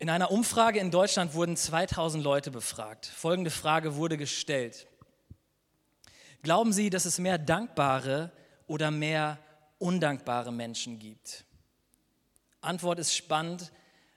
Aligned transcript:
In 0.00 0.08
einer 0.08 0.30
Umfrage 0.30 0.78
in 0.78 0.90
Deutschland 0.90 1.34
wurden 1.34 1.58
2000 1.58 2.24
Leute 2.24 2.50
befragt. 2.50 3.04
Folgende 3.04 3.50
Frage 3.50 3.96
wurde 3.96 4.16
gestellt. 4.16 4.86
Glauben 6.42 6.72
Sie, 6.72 6.88
dass 6.88 7.04
es 7.04 7.18
mehr 7.18 7.36
dankbare 7.36 8.32
oder 8.66 8.90
mehr 8.90 9.38
undankbare 9.78 10.52
Menschen 10.52 10.98
gibt? 10.98 11.44
Antwort 12.62 12.98
ist 12.98 13.14
spannend. 13.14 13.72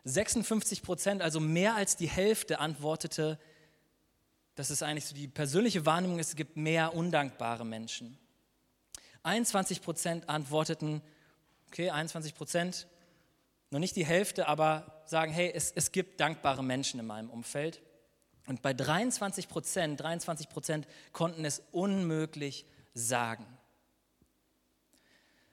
56 0.06 0.84
Prozent, 0.84 1.22
also 1.22 1.42
mehr 1.42 1.76
als 1.76 1.98
die 1.98 2.08
Hälfte, 2.08 2.60
antwortete, 2.60 3.38
dass 4.56 4.70
es 4.70 4.84
eigentlich 4.84 5.06
so 5.06 5.14
die 5.14 5.28
persönliche 5.28 5.86
Wahrnehmung 5.86 6.18
ist, 6.18 6.30
es 6.30 6.36
gibt 6.38 6.56
mehr 6.56 6.96
undankbare 6.96 7.66
Menschen. 7.66 8.18
21 9.24 9.82
Prozent 9.82 10.30
antworteten, 10.30 11.02
okay, 11.68 11.90
21 11.90 12.36
Prozent, 12.36 12.88
noch 13.74 13.80
nicht 13.80 13.96
die 13.96 14.06
Hälfte, 14.06 14.48
aber 14.48 15.02
sagen, 15.06 15.32
hey, 15.32 15.52
es, 15.54 15.72
es 15.76 15.92
gibt 15.92 16.20
dankbare 16.20 16.64
Menschen 16.64 17.00
in 17.00 17.08
meinem 17.08 17.30
Umfeld. 17.30 17.82
Und 18.46 18.62
bei 18.62 18.74
23 18.74 19.50
Prozent, 19.50 20.00
23 20.00 20.48
Prozent 20.48 20.88
konnten 21.12 21.44
es 21.44 21.62
unmöglich 21.72 22.66
sagen. 22.94 23.46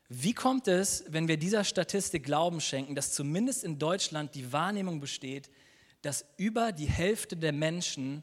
Wie 0.09 0.35
kommt 0.35 0.69
es, 0.69 1.05
wenn 1.09 1.29
wir 1.29 1.39
dieser 1.39 1.65
Statistik 1.65 2.25
Glauben 2.25 2.61
schenken, 2.61 2.95
dass 2.95 3.13
zumindest 3.13 3.65
in 3.65 3.79
Deutschland 3.79 4.35
die 4.35 4.53
Wahrnehmung 4.53 5.01
besteht, 5.01 5.51
dass 6.03 6.27
über 6.37 6.73
die 6.73 6.89
Hälfte 6.89 7.37
der 7.37 7.53
Menschen 7.53 8.23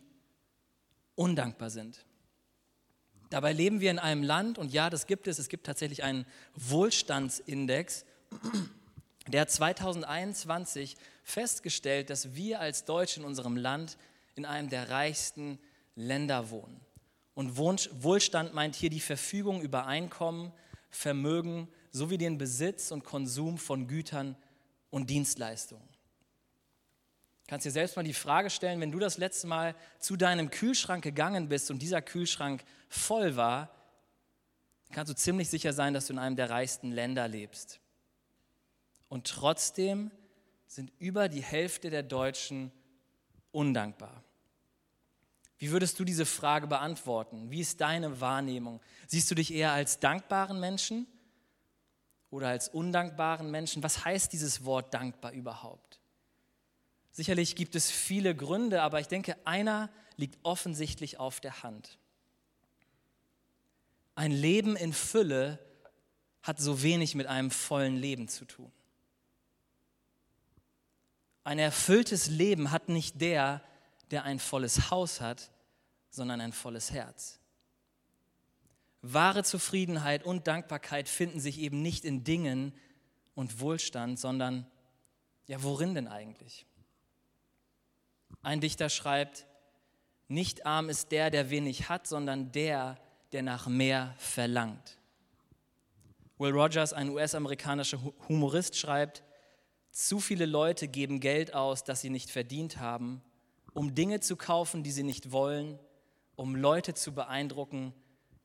undankbar 1.16 1.70
sind? 1.70 2.06
Dabei 3.30 3.52
leben 3.52 3.80
wir 3.80 3.90
in 3.90 4.00
einem 4.00 4.22
Land, 4.22 4.58
und 4.58 4.72
ja, 4.72 4.90
das 4.90 5.08
gibt 5.08 5.28
es, 5.28 5.40
es 5.40 5.50
gibt 5.50 5.66
tatsächlich 5.66 6.04
einen 6.04 6.26
Wohlstandsindex, 6.56 8.06
der 9.28 9.48
2021 9.48 10.96
festgestellt, 11.24 12.10
dass 12.10 12.36
wir 12.36 12.60
als 12.60 12.86
Deutsche 12.86 13.20
in 13.20 13.26
unserem 13.26 13.58
Land 13.58 13.98
in 14.36 14.46
einem 14.46 14.70
der 14.70 14.90
reichsten 14.90 15.60
Länder 15.96 16.50
wohnen. 16.50 16.80
Und 17.34 17.58
Wohlstand 17.58 18.54
meint 18.54 18.76
hier 18.76 18.90
die 18.90 19.00
Verfügung 19.00 19.62
über 19.62 19.86
Einkommen, 19.86 20.52
Vermögen 20.90 21.68
sowie 21.92 22.18
den 22.18 22.38
Besitz 22.38 22.92
und 22.92 23.04
Konsum 23.04 23.58
von 23.58 23.88
Gütern 23.88 24.36
und 24.90 25.10
Dienstleistungen. 25.10 25.88
Du 25.88 27.52
kannst 27.52 27.66
dir 27.66 27.72
selbst 27.72 27.96
mal 27.96 28.04
die 28.04 28.14
Frage 28.14 28.50
stellen, 28.50 28.82
wenn 28.82 28.92
du 28.92 29.00
das 29.00 29.18
letzte 29.18 29.48
Mal 29.48 29.76
zu 30.00 30.16
deinem 30.16 30.50
Kühlschrank 30.50 31.04
gegangen 31.04 31.48
bist 31.48 31.72
und 31.72 31.82
dieser 31.82 32.02
Kühlschrank 32.02 32.64
voll 32.90 33.36
war, 33.36 33.70
kannst 34.92 35.12
du 35.12 35.16
ziemlich 35.16 35.50
sicher 35.50 35.74
sein, 35.74 35.94
dass 35.94 36.08
du 36.08 36.14
in 36.14 36.20
einem 36.20 36.36
der 36.36 36.50
reichsten 36.50 36.92
Länder 36.92 37.28
lebst. 37.28 37.80
Und 39.10 39.28
trotzdem 39.28 40.12
sind 40.68 40.92
über 41.00 41.30
die 41.30 41.42
Hälfte 41.42 41.90
der 41.90 42.04
Deutschen 42.04 42.72
undankbar. 43.52 44.24
Wie 45.58 45.72
würdest 45.72 46.00
du 46.00 46.06
diese 46.06 46.26
Frage 46.26 46.68
beantworten? 46.68 47.50
Wie 47.50 47.62
ist 47.62 47.82
deine 47.82 48.22
Wahrnehmung? 48.22 48.80
Siehst 49.08 49.32
du 49.32 49.36
dich 49.36 49.54
eher 49.54 49.72
als 49.72 50.00
dankbaren 50.00 50.60
Menschen 50.60 51.08
oder 52.30 52.50
als 52.50 52.70
undankbaren 52.70 53.50
Menschen? 53.50 53.82
Was 53.82 54.06
heißt 54.06 54.32
dieses 54.34 54.66
Wort 54.66 54.94
dankbar 54.94 55.32
überhaupt? 55.32 56.00
Sicherlich 57.12 57.56
gibt 57.56 57.76
es 57.76 57.90
viele 57.90 58.36
Gründe, 58.36 58.84
aber 58.84 59.00
ich 59.00 59.08
denke, 59.08 59.36
einer 59.46 59.90
liegt 60.18 60.38
offensichtlich 60.44 61.20
auf 61.20 61.40
der 61.40 61.64
Hand. 61.64 61.98
Ein 64.14 64.32
Leben 64.32 64.76
in 64.76 64.94
Fülle 64.94 65.60
hat 66.44 66.60
so 66.60 66.84
wenig 66.84 67.16
mit 67.16 67.26
einem 67.26 67.50
vollen 67.50 67.96
Leben 67.96 68.28
zu 68.28 68.46
tun. 68.46 68.72
Ein 71.48 71.60
erfülltes 71.60 72.28
Leben 72.28 72.72
hat 72.72 72.90
nicht 72.90 73.22
der, 73.22 73.62
der 74.12 74.26
ein 74.26 74.38
volles 74.38 74.92
Haus 74.92 75.22
hat, 75.22 75.50
sondern 76.10 76.42
ein 76.42 76.52
volles 76.52 76.92
Herz. 76.92 77.40
Wahre 79.02 79.46
Zufriedenheit 79.46 80.26
und 80.26 80.46
Dankbarkeit 80.46 81.08
finden 81.08 81.40
sich 81.40 81.60
eben 81.60 81.82
nicht 81.82 82.04
in 82.04 82.26
Dingen 82.26 82.74
und 83.34 83.62
Wohlstand, 83.62 84.20
sondern 84.20 84.68
ja, 85.48 85.64
worin 85.64 85.96
denn 85.96 86.10
eigentlich? 86.10 86.66
Ein 88.42 88.60
Dichter 88.60 88.90
schreibt, 88.90 89.46
nicht 90.28 90.66
arm 90.66 90.90
ist 90.90 91.14
der, 91.14 91.30
der 91.30 91.50
wenig 91.50 91.88
hat, 91.88 92.08
sondern 92.08 92.52
der, 92.52 92.98
der 93.32 93.44
nach 93.44 93.68
mehr 93.68 94.14
verlangt. 94.18 94.98
Will 96.40 96.52
Rogers, 96.52 96.92
ein 96.92 97.08
US-amerikanischer 97.08 98.02
Humorist, 98.28 98.76
schreibt, 98.76 99.24
zu 99.98 100.20
viele 100.20 100.46
Leute 100.46 100.88
geben 100.88 101.20
Geld 101.20 101.56
aus, 101.56 101.84
das 101.84 102.02
sie 102.02 102.12
nicht 102.12 102.30
verdient 102.30 102.78
haben, 102.78 103.24
um 103.74 103.96
Dinge 103.96 104.20
zu 104.20 104.36
kaufen, 104.36 104.84
die 104.84 104.92
sie 104.92 105.02
nicht 105.02 105.32
wollen, 105.32 105.80
um 106.36 106.56
Leute 106.56 106.94
zu 106.94 107.16
beeindrucken, 107.16 107.94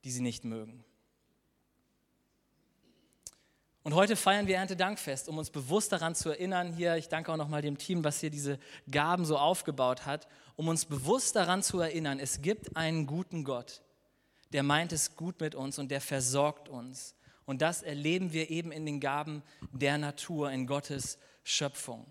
die 0.02 0.10
sie 0.10 0.22
nicht 0.22 0.44
mögen. 0.44 0.82
Und 3.82 3.94
heute 3.94 4.16
feiern 4.16 4.46
wir 4.46 4.56
Erntedankfest, 4.56 5.28
um 5.28 5.36
uns 5.36 5.50
bewusst 5.50 5.92
daran 5.92 6.14
zu 6.14 6.30
erinnern, 6.30 6.72
hier, 6.72 6.96
ich 6.96 7.10
danke 7.10 7.30
auch 7.30 7.36
nochmal 7.36 7.60
dem 7.60 7.76
Team, 7.76 8.02
was 8.02 8.20
hier 8.20 8.30
diese 8.30 8.58
Gaben 8.90 9.26
so 9.26 9.36
aufgebaut 9.36 10.06
hat, 10.06 10.28
um 10.56 10.68
uns 10.68 10.86
bewusst 10.86 11.36
daran 11.36 11.62
zu 11.62 11.80
erinnern, 11.80 12.18
es 12.18 12.40
gibt 12.40 12.78
einen 12.78 13.06
guten 13.06 13.44
Gott, 13.44 13.82
der 14.54 14.62
meint 14.62 14.92
es 14.92 15.16
gut 15.16 15.38
mit 15.40 15.54
uns 15.54 15.78
und 15.78 15.90
der 15.90 16.00
versorgt 16.00 16.70
uns. 16.70 17.14
Und 17.44 17.62
das 17.62 17.82
erleben 17.82 18.32
wir 18.32 18.50
eben 18.50 18.72
in 18.72 18.86
den 18.86 19.00
Gaben 19.00 19.42
der 19.72 19.98
Natur, 19.98 20.50
in 20.50 20.66
Gottes 20.66 21.18
Schöpfung. 21.42 22.06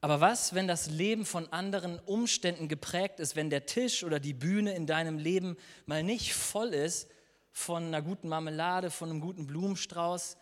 Aber 0.00 0.20
was, 0.20 0.54
wenn 0.54 0.66
das 0.66 0.88
Leben 0.88 1.26
von 1.26 1.52
anderen 1.52 1.98
Umständen 1.98 2.68
geprägt 2.68 3.20
ist, 3.20 3.36
wenn 3.36 3.50
der 3.50 3.66
Tisch 3.66 4.02
oder 4.02 4.18
die 4.18 4.32
Bühne 4.32 4.74
in 4.74 4.86
deinem 4.86 5.18
Leben 5.18 5.56
mal 5.84 6.02
nicht 6.02 6.32
voll 6.32 6.68
ist 6.68 7.10
von 7.52 7.84
einer 7.84 8.00
guten 8.00 8.28
Marmelade, 8.28 8.90
von 8.90 9.10
einem 9.10 9.20
guten 9.20 9.46
Blumenstrauß, 9.46 10.38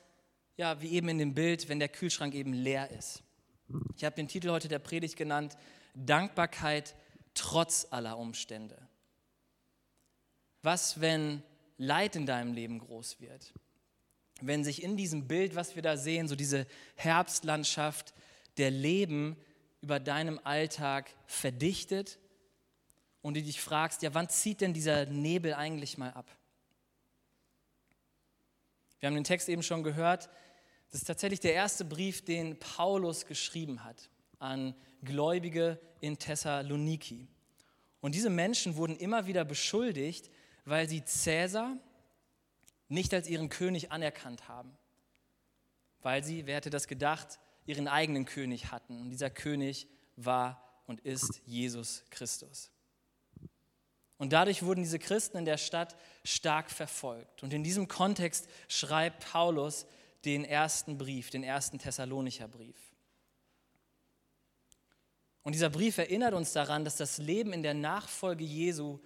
ja, 0.57 0.81
wie 0.81 0.91
eben 0.91 1.09
in 1.09 1.19
dem 1.19 1.35
Bild, 1.35 1.69
wenn 1.69 1.81
der 1.81 1.89
Kühlschrank 1.89 2.35
eben 2.35 2.53
leer 2.53 2.91
ist. 2.91 3.23
Ich 3.97 4.05
habe 4.05 4.17
den 4.17 4.29
Titel 4.29 4.51
heute 4.51 4.69
der 4.69 4.79
Predigt 4.79 5.17
genannt, 5.17 5.57
Dankbarkeit 5.95 6.95
trotz 7.35 7.87
aller 7.91 8.17
Umstände. 8.17 8.79
Was, 10.63 11.01
wenn 11.01 11.43
Leid 11.79 12.17
in 12.17 12.27
deinem 12.27 12.53
Leben 12.53 12.79
groß 12.79 13.21
wird? 13.21 13.55
wenn 14.41 14.65
sich 14.65 14.83
in 14.83 14.97
diesem 14.97 15.27
Bild, 15.27 15.57
was 15.57 15.75
wir 15.75 15.83
da 15.83 15.97
sehen, 15.97 16.29
so 16.29 16.37
diese 16.37 16.67
Herbstlandschaft 16.97 18.15
der 18.57 18.71
Leben 18.71 19.37
über 19.81 20.01
deinem 20.01 20.41
Alltag 20.45 21.15
verdichtet 21.27 22.19
und 23.23 23.37
du 23.37 23.43
dich 23.43 23.61
fragst, 23.61 24.03
ja, 24.03 24.15
wann 24.15 24.29
zieht 24.29 24.61
denn 24.61 24.75
dieser 24.75 25.07
Nebel 25.07 25.55
eigentlich 25.55 25.99
mal 25.99 26.13
ab? 26.13 26.31
Wir 29.01 29.09
haben 29.09 29.15
den 29.15 29.25
Text 29.25 29.49
eben 29.49 29.63
schon 29.63 29.83
gehört. 29.83 30.29
Das 30.91 31.01
ist 31.01 31.07
tatsächlich 31.07 31.41
der 31.41 31.55
erste 31.55 31.85
Brief, 31.85 32.25
den 32.25 32.59
Paulus 32.59 33.27
geschrieben 33.27 33.85
hat 33.85 34.11
an 34.41 34.75
Gläubige 35.03 35.79
in 36.01 36.19
Thessaloniki. 36.19 37.29
Und 38.01 38.15
diese 38.15 38.31
Menschen 38.31 38.77
wurden 38.77 38.97
immer 38.97 39.27
wieder 39.27 39.45
beschuldigt, 39.45 40.31
weil 40.69 40.89
sie 40.89 41.05
Cäsar, 41.05 41.77
nicht 42.89 43.13
als 43.13 43.29
ihren 43.29 43.49
König 43.49 43.93
anerkannt 43.93 44.49
haben, 44.49 44.77
weil 46.01 46.25
sie, 46.25 46.47
wer 46.47 46.57
hätte 46.57 46.71
das 46.71 46.89
gedacht, 46.89 47.39
ihren 47.67 47.89
eigenen 47.89 48.25
König 48.25 48.71
hatten. 48.71 49.01
Und 49.01 49.11
dieser 49.11 49.31
König 49.31 49.87
war 50.17 50.63
und 50.87 51.01
ist 51.01 51.43
Jesus 51.45 52.05
Christus. 52.11 52.71
Und 54.17 54.33
dadurch 54.33 54.63
wurden 54.63 54.83
diese 54.83 54.99
Christen 54.99 55.37
in 55.37 55.45
der 55.45 55.59
Stadt 55.59 55.97
stark 56.25 56.71
verfolgt. 56.71 57.43
Und 57.43 57.53
in 57.53 57.63
diesem 57.63 57.89
Kontext 57.89 58.49
schreibt 58.69 59.31
Paulus 59.31 59.87
den 60.25 60.45
ersten 60.45 60.99
Brief, 60.99 61.31
den 61.31 61.45
ersten 61.45 61.79
Thessalonicher 61.79 62.49
Brief. 62.49 62.95
Und 65.43 65.55
dieser 65.55 65.71
Brief 65.71 65.99
erinnert 65.99 66.35
uns 66.35 66.53
daran, 66.53 66.85
dass 66.85 66.97
das 66.97 67.19
Leben 67.19 67.53
in 67.53 67.63
der 67.63 67.75
Nachfolge 67.75 68.45
Jesu 68.45 68.99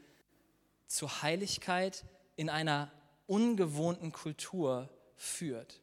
zur 0.93 1.23
Heiligkeit 1.23 2.05
in 2.37 2.51
einer 2.51 2.93
ungewohnten 3.27 4.13
Kultur 4.13 4.91
führt. 5.17 5.81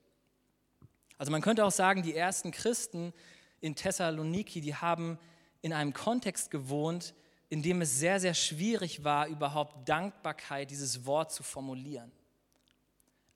Also 1.18 1.32
man 1.32 1.42
könnte 1.42 1.66
auch 1.66 1.72
sagen, 1.72 2.04
die 2.04 2.16
ersten 2.16 2.52
Christen 2.52 3.12
in 3.60 3.76
Thessaloniki, 3.76 4.62
die 4.62 4.76
haben 4.76 5.18
in 5.64 5.74
einem 5.74 5.94
Kontext 5.94 6.52
gewohnt, 6.52 7.16
in 7.50 7.64
dem 7.64 7.82
es 7.82 7.98
sehr, 7.98 8.20
sehr 8.20 8.36
schwierig 8.36 9.04
war, 9.04 9.28
überhaupt 9.28 9.90
Dankbarkeit, 9.90 10.70
dieses 10.70 11.08
Wort 11.08 11.32
zu 11.32 11.42
formulieren. 11.42 12.12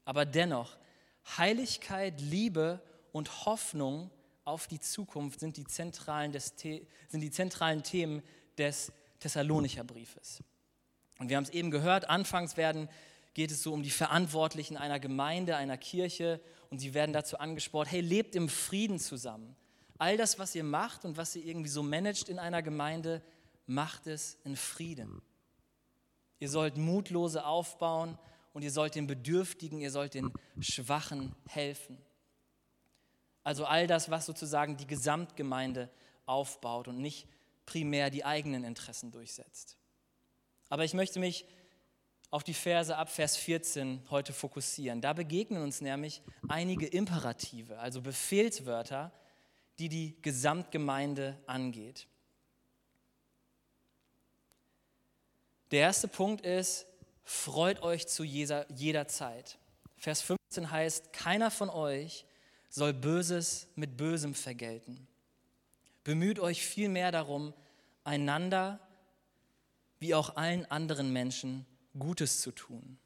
Aber 0.05 0.25
dennoch, 0.25 0.77
Heiligkeit, 1.37 2.21
Liebe 2.21 2.83
und 3.11 3.45
Hoffnung 3.47 4.11
auf 4.45 4.67
die 4.67 4.79
Zukunft 4.79 5.39
sind 5.39 5.57
die 5.57 5.65
zentralen, 5.65 6.31
des, 6.31 6.53
sind 6.59 7.21
die 7.21 7.31
zentralen 7.31 7.81
Themen 7.81 8.21
des 8.59 8.91
Thessalonicher 9.19 9.83
Briefes. 9.83 10.43
Und 11.19 11.29
wir 11.29 11.37
haben 11.37 11.43
es 11.43 11.49
eben 11.49 11.71
gehört, 11.71 12.09
anfangs 12.09 12.57
werden 12.57 12.89
geht 13.33 13.51
es 13.51 13.63
so 13.63 13.73
um 13.73 13.83
die 13.83 13.89
Verantwortlichen 13.89 14.77
einer 14.77 14.99
Gemeinde, 14.99 15.55
einer 15.55 15.77
Kirche 15.77 16.39
und 16.69 16.79
sie 16.79 16.93
werden 16.93 17.13
dazu 17.13 17.39
angespornt, 17.39 17.91
hey, 17.91 18.01
lebt 18.01 18.35
im 18.35 18.49
Frieden 18.49 18.99
zusammen. 18.99 19.55
All 19.97 20.17
das, 20.17 20.39
was 20.39 20.53
ihr 20.55 20.63
macht 20.63 21.05
und 21.05 21.17
was 21.17 21.35
ihr 21.35 21.45
irgendwie 21.45 21.69
so 21.69 21.83
managt 21.83 22.29
in 22.29 22.39
einer 22.39 22.61
Gemeinde, 22.61 23.21
macht 23.65 24.07
es 24.07 24.37
in 24.43 24.55
Frieden. 24.55 25.21
Ihr 26.39 26.49
sollt 26.49 26.77
Mutlose 26.77 27.45
aufbauen 27.45 28.17
und 28.53 28.63
ihr 28.63 28.71
sollt 28.71 28.95
den 28.95 29.07
Bedürftigen, 29.07 29.81
ihr 29.81 29.91
sollt 29.91 30.13
den 30.13 30.31
Schwachen 30.59 31.33
helfen. 31.47 31.97
Also 33.43 33.65
all 33.65 33.87
das, 33.87 34.09
was 34.09 34.25
sozusagen 34.25 34.77
die 34.77 34.87
Gesamtgemeinde 34.87 35.89
aufbaut 36.25 36.87
und 36.87 36.99
nicht 36.99 37.27
primär 37.65 38.09
die 38.09 38.25
eigenen 38.25 38.63
Interessen 38.63 39.11
durchsetzt. 39.11 39.77
Aber 40.73 40.85
ich 40.85 40.95
möchte 40.95 41.19
mich 41.19 41.45
auf 42.31 42.43
die 42.43 42.55
Verse 42.55 42.97
ab 42.97 43.11
Vers 43.11 43.37
14 43.37 44.01
heute 44.09 44.33
fokussieren. 44.33 45.01
Da 45.01 45.13
begegnen 45.13 45.61
uns 45.61 45.81
nämlich 45.81 46.23
einige 46.49 46.87
Imperative, 46.87 47.77
also 47.77 48.01
Befehlswörter, 48.01 49.11
die 49.77 49.87
die 49.87 50.17
Gesamtgemeinde 50.23 51.37
angeht. 51.45 52.07
Der 55.69 55.81
erste 55.81 56.07
Punkt 56.07 56.43
ist, 56.43 56.87
freut 57.23 57.83
euch 57.83 58.07
zu 58.07 58.23
jeder, 58.23 58.65
jeder 58.71 59.07
Zeit. 59.07 59.59
Vers 59.95 60.23
15 60.23 60.71
heißt, 60.71 61.13
keiner 61.13 61.51
von 61.51 61.69
euch 61.69 62.25
soll 62.69 62.93
Böses 62.93 63.67
mit 63.75 63.95
Bösem 63.95 64.33
vergelten. 64.33 65.07
Bemüht 66.03 66.39
euch 66.39 66.65
vielmehr 66.65 67.11
darum, 67.11 67.53
einander 68.03 68.79
wie 70.03 70.13
auch 70.13 70.35
allen 70.35 70.65
anderen 70.65 71.13
Menschen 71.13 71.65
Gutes 71.97 72.41
zu 72.41 72.51
tun. 72.51 72.99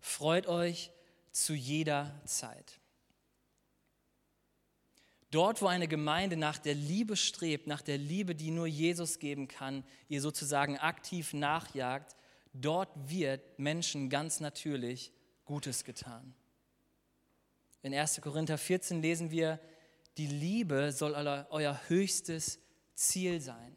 Freut 0.00 0.48
euch 0.48 0.90
zu 1.30 1.54
jeder 1.54 2.20
Zeit. 2.24 2.80
Dort, 5.30 5.62
wo 5.62 5.68
eine 5.68 5.86
Gemeinde 5.86 6.36
nach 6.36 6.58
der 6.58 6.74
Liebe 6.74 7.16
strebt, 7.16 7.68
nach 7.68 7.82
der 7.82 7.98
Liebe, 7.98 8.34
die 8.34 8.50
nur 8.50 8.66
Jesus 8.66 9.20
geben 9.20 9.46
kann, 9.46 9.84
ihr 10.08 10.20
sozusagen 10.20 10.76
aktiv 10.76 11.32
nachjagt, 11.32 12.16
dort 12.52 12.88
wird 13.08 13.56
Menschen 13.56 14.10
ganz 14.10 14.40
natürlich 14.40 15.12
Gutes 15.44 15.84
getan. 15.84 16.34
In 17.82 17.94
1. 17.94 18.20
Korinther 18.22 18.58
14 18.58 19.00
lesen 19.00 19.30
wir, 19.30 19.60
die 20.16 20.26
Liebe 20.26 20.90
soll 20.90 21.14
euer 21.14 21.80
höchstes 21.86 22.58
Ziel 22.96 23.40
sein. 23.40 23.75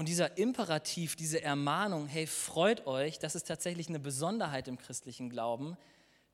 Und 0.00 0.08
dieser 0.08 0.38
Imperativ, 0.38 1.14
diese 1.14 1.42
Ermahnung, 1.42 2.06
hey, 2.06 2.26
freut 2.26 2.86
euch, 2.86 3.18
das 3.18 3.34
ist 3.34 3.46
tatsächlich 3.46 3.90
eine 3.90 4.00
Besonderheit 4.00 4.66
im 4.66 4.78
christlichen 4.78 5.28
Glauben, 5.28 5.76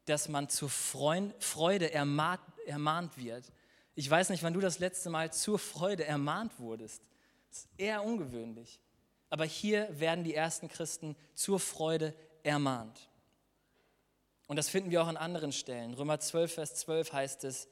dass 0.05 0.29
man 0.29 0.49
zur 0.49 0.71
Freude 0.71 1.93
ermahnt, 1.93 2.41
ermahnt 2.67 3.19
wird. 3.19 3.51
Ich 3.97 4.09
weiß 4.09 4.31
nicht, 4.31 4.45
wann 4.45 4.53
du 4.53 4.61
das 4.61 4.79
letzte 4.79 5.11
Mal 5.11 5.33
zur 5.33 5.59
Freude 5.59 6.05
ermahnt 6.05 6.61
wurdest. 6.61 7.03
Das 7.49 7.59
ist 7.59 7.69
eher 7.77 8.05
ungewöhnlich. 8.05 8.79
Aber 9.31 9.45
hier 9.45 9.89
werden 9.99 10.23
die 10.23 10.37
ersten 10.37 10.69
Christen 10.69 11.17
zur 11.35 11.59
Freude 11.59 12.15
ermahnt. 12.45 13.11
Und 14.47 14.55
das 14.55 14.69
finden 14.69 14.93
wir 14.93 15.03
auch 15.03 15.09
an 15.09 15.17
anderen 15.17 15.51
Stellen. 15.51 15.93
Römer 15.95 16.21
12, 16.21 16.55
Vers 16.55 16.77
12 16.77 17.13
heißt 17.13 17.43
es, 17.43 17.67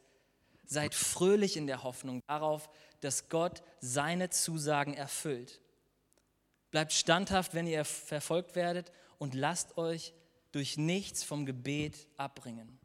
seid 0.66 0.92
fröhlich 0.92 1.56
in 1.56 1.68
der 1.68 1.84
Hoffnung 1.84 2.20
darauf, 2.26 2.68
dass 2.98 3.28
Gott 3.28 3.62
seine 3.78 4.30
Zusagen 4.30 4.94
erfüllt. 4.94 5.60
Bleibt 6.74 6.92
standhaft, 6.92 7.54
wenn 7.54 7.68
ihr 7.68 7.84
verfolgt 7.84 8.56
werdet 8.56 8.90
und 9.18 9.32
lasst 9.32 9.78
euch 9.78 10.12
durch 10.50 10.76
nichts 10.76 11.22
vom 11.22 11.46
Gebet 11.46 12.08
abbringen. 12.16 12.80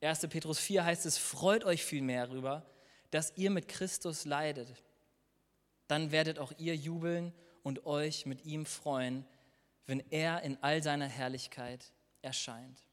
1. 0.00 0.20
Petrus 0.30 0.58
4 0.58 0.86
heißt 0.86 1.04
es, 1.04 1.18
freut 1.18 1.64
euch 1.64 1.84
vielmehr 1.84 2.28
darüber, 2.28 2.64
dass 3.10 3.36
ihr 3.36 3.50
mit 3.50 3.68
Christus 3.68 4.24
leidet. 4.24 4.72
Dann 5.86 6.12
werdet 6.12 6.38
auch 6.38 6.50
ihr 6.56 6.74
jubeln 6.74 7.34
und 7.62 7.84
euch 7.84 8.24
mit 8.24 8.46
ihm 8.46 8.64
freuen, 8.64 9.26
wenn 9.84 10.00
er 10.08 10.40
in 10.44 10.56
all 10.62 10.82
seiner 10.82 11.08
Herrlichkeit 11.08 11.92
erscheint. 12.22 12.86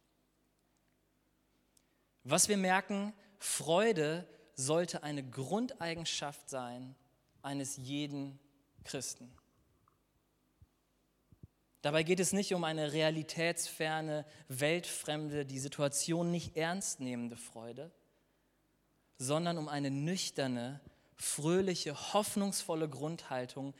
Was 2.25 2.49
wir 2.49 2.57
merken, 2.57 3.13
Freude 3.39 4.27
sollte 4.55 5.03
eine 5.03 5.23
Grundeigenschaft 5.23 6.49
sein 6.49 6.97
eines 7.41 7.77
jeden 7.77 8.41
Christen. 8.83 9.31
Dabei 11.81 12.03
geht 12.03 12.21
es 12.21 12.31
nicht 12.31 12.53
um 12.53 12.63
eine 12.63 12.93
realitätsferne, 12.93 14.25
weltfremde, 14.47 15.45
die 15.45 15.59
Situation 15.59 16.31
nicht 16.31 16.55
ernst 16.55 17.01
nehmende 17.01 17.35
Freude, 17.35 17.91
sondern 19.17 19.57
um 19.57 19.67
eine 19.67 19.91
nüchterne, 19.91 20.79
fröhliche, 21.15 22.13
hoffnungsvolle 22.13 22.87
Grundhaltung, 22.87 23.73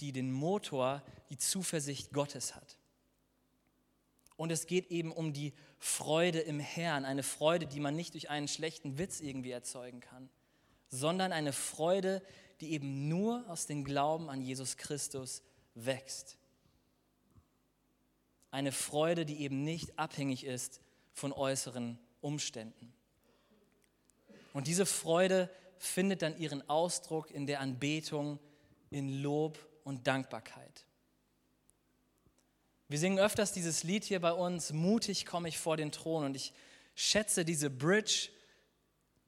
die 0.00 0.12
den 0.12 0.32
Motor, 0.32 1.02
die 1.30 1.38
Zuversicht 1.38 2.12
Gottes 2.12 2.56
hat. 2.56 2.76
Und 4.36 4.50
es 4.50 4.66
geht 4.66 4.90
eben 4.90 5.12
um 5.12 5.32
die 5.32 5.52
Freude 5.78 6.40
im 6.40 6.58
Herrn, 6.58 7.04
eine 7.04 7.22
Freude, 7.22 7.66
die 7.66 7.78
man 7.78 7.94
nicht 7.94 8.14
durch 8.14 8.30
einen 8.30 8.48
schlechten 8.48 8.98
Witz 8.98 9.20
irgendwie 9.20 9.52
erzeugen 9.52 10.00
kann, 10.00 10.28
sondern 10.88 11.32
eine 11.32 11.52
Freude, 11.52 12.20
die 12.60 12.72
eben 12.72 13.08
nur 13.08 13.48
aus 13.48 13.66
dem 13.66 13.84
Glauben 13.84 14.30
an 14.30 14.40
Jesus 14.40 14.76
Christus 14.76 15.42
wächst. 15.74 16.36
Eine 18.50 18.72
Freude, 18.72 19.26
die 19.26 19.40
eben 19.40 19.64
nicht 19.64 19.98
abhängig 19.98 20.44
ist 20.44 20.80
von 21.12 21.32
äußeren 21.32 21.98
Umständen. 22.20 22.92
Und 24.52 24.68
diese 24.68 24.86
Freude 24.86 25.50
findet 25.78 26.22
dann 26.22 26.38
ihren 26.38 26.68
Ausdruck 26.68 27.30
in 27.30 27.46
der 27.46 27.60
Anbetung, 27.60 28.38
in 28.90 29.22
Lob 29.22 29.58
und 29.82 30.06
Dankbarkeit. 30.06 30.84
Wir 32.88 32.98
singen 32.98 33.18
öfters 33.18 33.52
dieses 33.52 33.82
Lied 33.82 34.04
hier 34.04 34.20
bei 34.20 34.32
uns, 34.32 34.72
mutig 34.72 35.26
komme 35.26 35.48
ich 35.48 35.58
vor 35.58 35.76
den 35.76 35.90
Thron. 35.90 36.24
Und 36.24 36.36
ich 36.36 36.52
schätze 36.94 37.44
diese 37.44 37.70
Bridge, 37.70 38.30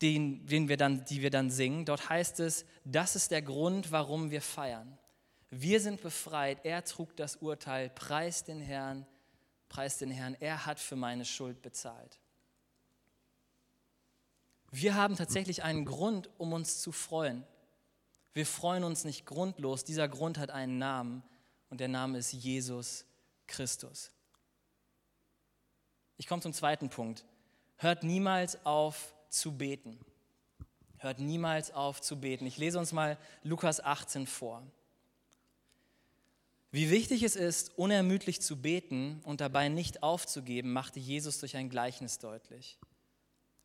den, 0.03 0.47
den 0.47 0.69
wir 0.69 0.77
dann, 0.77 1.05
die 1.05 1.23
wir 1.23 1.31
dann 1.31 1.51
singen. 1.51 1.85
Dort 1.85 2.09
heißt 2.09 2.41
es, 2.41 2.65
das 2.85 3.17
ist 3.17 3.31
der 3.31 3.43
Grund, 3.43 3.93
warum 3.93 4.31
wir 4.31 4.43
feiern. 4.43 4.99
Wir 5.51 5.81
sind 5.81 6.03
befreit, 6.03 6.65
er 6.65 6.85
trug 6.85 7.17
das 7.17 7.37
Urteil, 7.37 7.91
preis 7.91 8.45
den 8.45 8.61
Herrn, 8.61 9.07
preis 9.69 9.99
den 9.99 10.11
Herrn, 10.11 10.37
er 10.41 10.67
hat 10.67 10.81
für 10.81 10.97
meine 10.97 11.25
Schuld 11.25 11.63
bezahlt. 11.63 12.19
Wir 14.71 14.95
haben 14.95 15.17
tatsächlich 15.17 15.63
einen 15.63 15.85
Grund, 15.85 16.29
um 16.39 16.53
uns 16.53 16.81
zu 16.81 16.93
freuen. 16.93 17.45
Wir 18.35 18.45
freuen 18.45 18.85
uns 18.85 19.05
nicht 19.05 19.25
grundlos. 19.25 19.85
Dieser 19.85 20.09
Grund 20.09 20.37
hat 20.37 20.51
einen 20.51 20.77
Namen 20.77 21.23
und 21.71 21.81
der 21.81 21.89
Name 21.89 22.19
ist 22.19 22.33
Jesus 22.33 23.07
Christus. 23.47 24.11
Ich 26.19 26.27
komme 26.27 26.43
zum 26.43 26.53
zweiten 26.53 26.91
Punkt. 26.91 27.25
Hört 27.77 28.03
niemals 28.03 28.65
auf 28.67 29.16
zu 29.31 29.57
beten. 29.57 29.99
Hört 30.99 31.19
niemals 31.19 31.73
auf 31.73 32.01
zu 32.01 32.21
beten. 32.21 32.47
Ich 32.47 32.57
lese 32.57 32.79
uns 32.79 32.93
mal 32.93 33.19
Lukas 33.43 33.81
18 33.81 34.27
vor. 34.27 34.63
Wie 36.71 36.91
wichtig 36.91 37.23
es 37.23 37.37
ist, 37.37 37.79
unermüdlich 37.79 38.43
zu 38.43 38.61
beten 38.61 39.21
und 39.25 39.41
dabei 39.41 39.69
nicht 39.69 40.03
aufzugeben, 40.03 40.73
machte 40.73 41.01
Jesus 41.01 41.39
durch 41.39 41.57
ein 41.57 41.71
Gleichnis 41.71 42.19
deutlich. 42.19 42.79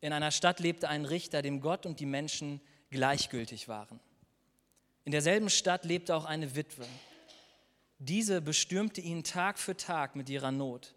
In 0.00 0.12
einer 0.12 0.30
Stadt 0.30 0.60
lebte 0.60 0.88
ein 0.88 1.04
Richter, 1.04 1.42
dem 1.42 1.60
Gott 1.60 1.84
und 1.84 2.00
die 2.00 2.06
Menschen 2.06 2.60
gleichgültig 2.90 3.68
waren. 3.68 4.00
In 5.04 5.12
derselben 5.12 5.50
Stadt 5.50 5.84
lebte 5.84 6.14
auch 6.14 6.24
eine 6.24 6.54
Witwe. 6.54 6.86
Diese 7.98 8.40
bestürmte 8.40 9.00
ihn 9.00 9.24
Tag 9.24 9.58
für 9.58 9.76
Tag 9.76 10.16
mit 10.16 10.28
ihrer 10.28 10.50
Not. 10.50 10.94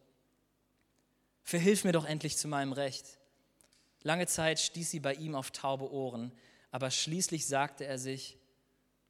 Verhilf 1.44 1.84
mir 1.84 1.92
doch 1.92 2.06
endlich 2.06 2.38
zu 2.38 2.48
meinem 2.48 2.74
Recht. 2.74 3.20
Lange 4.06 4.28
Zeit 4.28 4.60
stieß 4.60 4.92
sie 4.92 5.00
bei 5.00 5.16
ihm 5.16 5.34
auf 5.34 5.50
taube 5.50 5.92
Ohren, 5.92 6.32
aber 6.70 6.92
schließlich 6.92 7.48
sagte 7.48 7.86
er 7.86 7.98
sich, 7.98 8.38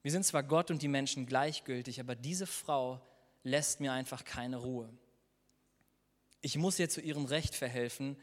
wir 0.04 0.12
sind 0.12 0.26
zwar 0.26 0.42
Gott 0.42 0.72
und 0.72 0.82
die 0.82 0.88
Menschen 0.88 1.26
gleichgültig, 1.26 2.00
aber 2.00 2.16
diese 2.16 2.48
Frau 2.48 3.06
lässt 3.44 3.82
mir 3.82 3.92
einfach 3.92 4.24
keine 4.24 4.56
Ruhe. 4.56 4.90
Ich 6.40 6.58
muss 6.58 6.80
ihr 6.80 6.88
zu 6.88 7.02
ihrem 7.02 7.26
Recht 7.26 7.56
verhelfen, 7.56 8.16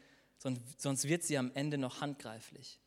sonst 0.77 1.07
wird 1.07 1.21
sie 1.21 1.37
am 1.37 1.51
Ende 1.53 1.77
noch 1.77 2.01
handgreiflich. 2.01 2.79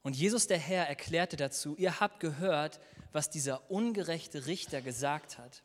Und 0.00 0.16
Jesus 0.16 0.46
der 0.46 0.58
Herr 0.58 0.88
erklärte 0.88 1.36
dazu, 1.36 1.76
ihr 1.76 2.00
habt 2.00 2.18
gehört, 2.18 2.80
was 3.12 3.28
dieser 3.28 3.70
ungerechte 3.70 4.46
Richter 4.46 4.80
gesagt 4.80 5.36
hat. 5.36 5.62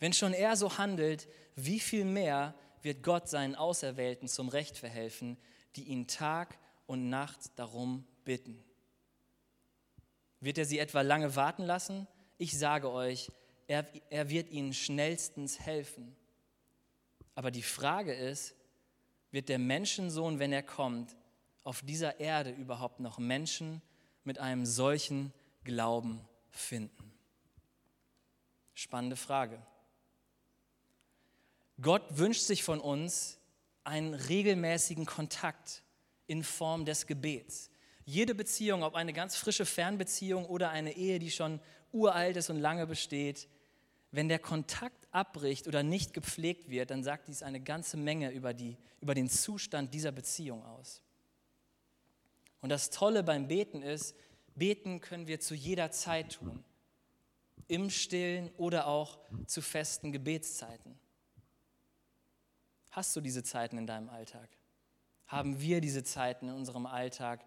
Wenn 0.00 0.12
schon 0.12 0.32
er 0.32 0.56
so 0.56 0.76
handelt, 0.76 1.28
wie 1.54 1.78
viel 1.78 2.04
mehr 2.04 2.52
wird 2.82 3.04
Gott 3.04 3.28
seinen 3.28 3.54
Auserwählten 3.54 4.26
zum 4.26 4.48
Recht 4.48 4.76
verhelfen, 4.76 5.36
die 5.76 5.84
ihn 5.84 6.06
Tag 6.06 6.58
und 6.86 7.08
Nacht 7.08 7.40
darum 7.56 8.04
bitten. 8.24 8.62
Wird 10.40 10.58
er 10.58 10.64
sie 10.64 10.78
etwa 10.78 11.02
lange 11.02 11.36
warten 11.36 11.62
lassen? 11.62 12.06
Ich 12.38 12.58
sage 12.58 12.90
euch, 12.90 13.30
er, 13.68 13.86
er 14.10 14.28
wird 14.28 14.50
ihnen 14.50 14.74
schnellstens 14.74 15.60
helfen. 15.60 16.16
Aber 17.34 17.50
die 17.50 17.62
Frage 17.62 18.12
ist, 18.12 18.54
wird 19.30 19.48
der 19.48 19.58
Menschensohn, 19.58 20.38
wenn 20.38 20.52
er 20.52 20.62
kommt, 20.62 21.16
auf 21.64 21.82
dieser 21.82 22.20
Erde 22.20 22.50
überhaupt 22.50 23.00
noch 23.00 23.18
Menschen 23.18 23.80
mit 24.24 24.38
einem 24.38 24.66
solchen 24.66 25.32
Glauben 25.64 26.20
finden? 26.50 27.12
Spannende 28.74 29.16
Frage. 29.16 29.62
Gott 31.80 32.02
wünscht 32.10 32.42
sich 32.42 32.62
von 32.62 32.80
uns 32.80 33.38
einen 33.84 34.14
regelmäßigen 34.14 35.06
Kontakt 35.06 35.82
in 36.26 36.44
Form 36.44 36.84
des 36.84 37.06
Gebets. 37.06 37.70
Jede 38.04 38.34
Beziehung, 38.34 38.82
ob 38.82 38.94
eine 38.94 39.12
ganz 39.12 39.36
frische 39.36 39.66
Fernbeziehung 39.66 40.46
oder 40.46 40.70
eine 40.70 40.96
Ehe, 40.96 41.18
die 41.18 41.30
schon 41.30 41.60
uralt 41.92 42.36
ist 42.36 42.50
und 42.50 42.58
lange 42.58 42.86
besteht, 42.86 43.48
wenn 44.10 44.28
der 44.28 44.38
Kontakt 44.38 45.08
abbricht 45.10 45.66
oder 45.66 45.82
nicht 45.82 46.12
gepflegt 46.12 46.68
wird, 46.68 46.90
dann 46.90 47.02
sagt 47.02 47.28
dies 47.28 47.42
eine 47.42 47.60
ganze 47.60 47.96
Menge 47.96 48.30
über, 48.30 48.52
die, 48.54 48.76
über 49.00 49.14
den 49.14 49.28
Zustand 49.28 49.94
dieser 49.94 50.12
Beziehung 50.12 50.64
aus. 50.64 51.00
Und 52.60 52.68
das 52.68 52.90
Tolle 52.90 53.22
beim 53.22 53.48
Beten 53.48 53.82
ist, 53.82 54.14
beten 54.54 55.00
können 55.00 55.26
wir 55.26 55.40
zu 55.40 55.54
jeder 55.54 55.90
Zeit 55.90 56.34
tun, 56.34 56.62
im 57.68 57.90
stillen 57.90 58.50
oder 58.56 58.86
auch 58.86 59.18
zu 59.46 59.62
festen 59.62 60.12
Gebetszeiten. 60.12 60.98
Hast 62.92 63.16
du 63.16 63.22
diese 63.22 63.42
Zeiten 63.42 63.78
in 63.78 63.86
deinem 63.86 64.10
Alltag? 64.10 64.48
Haben 65.26 65.60
wir 65.60 65.80
diese 65.80 66.04
Zeiten 66.04 66.48
in 66.48 66.54
unserem 66.54 66.84
Alltag, 66.84 67.42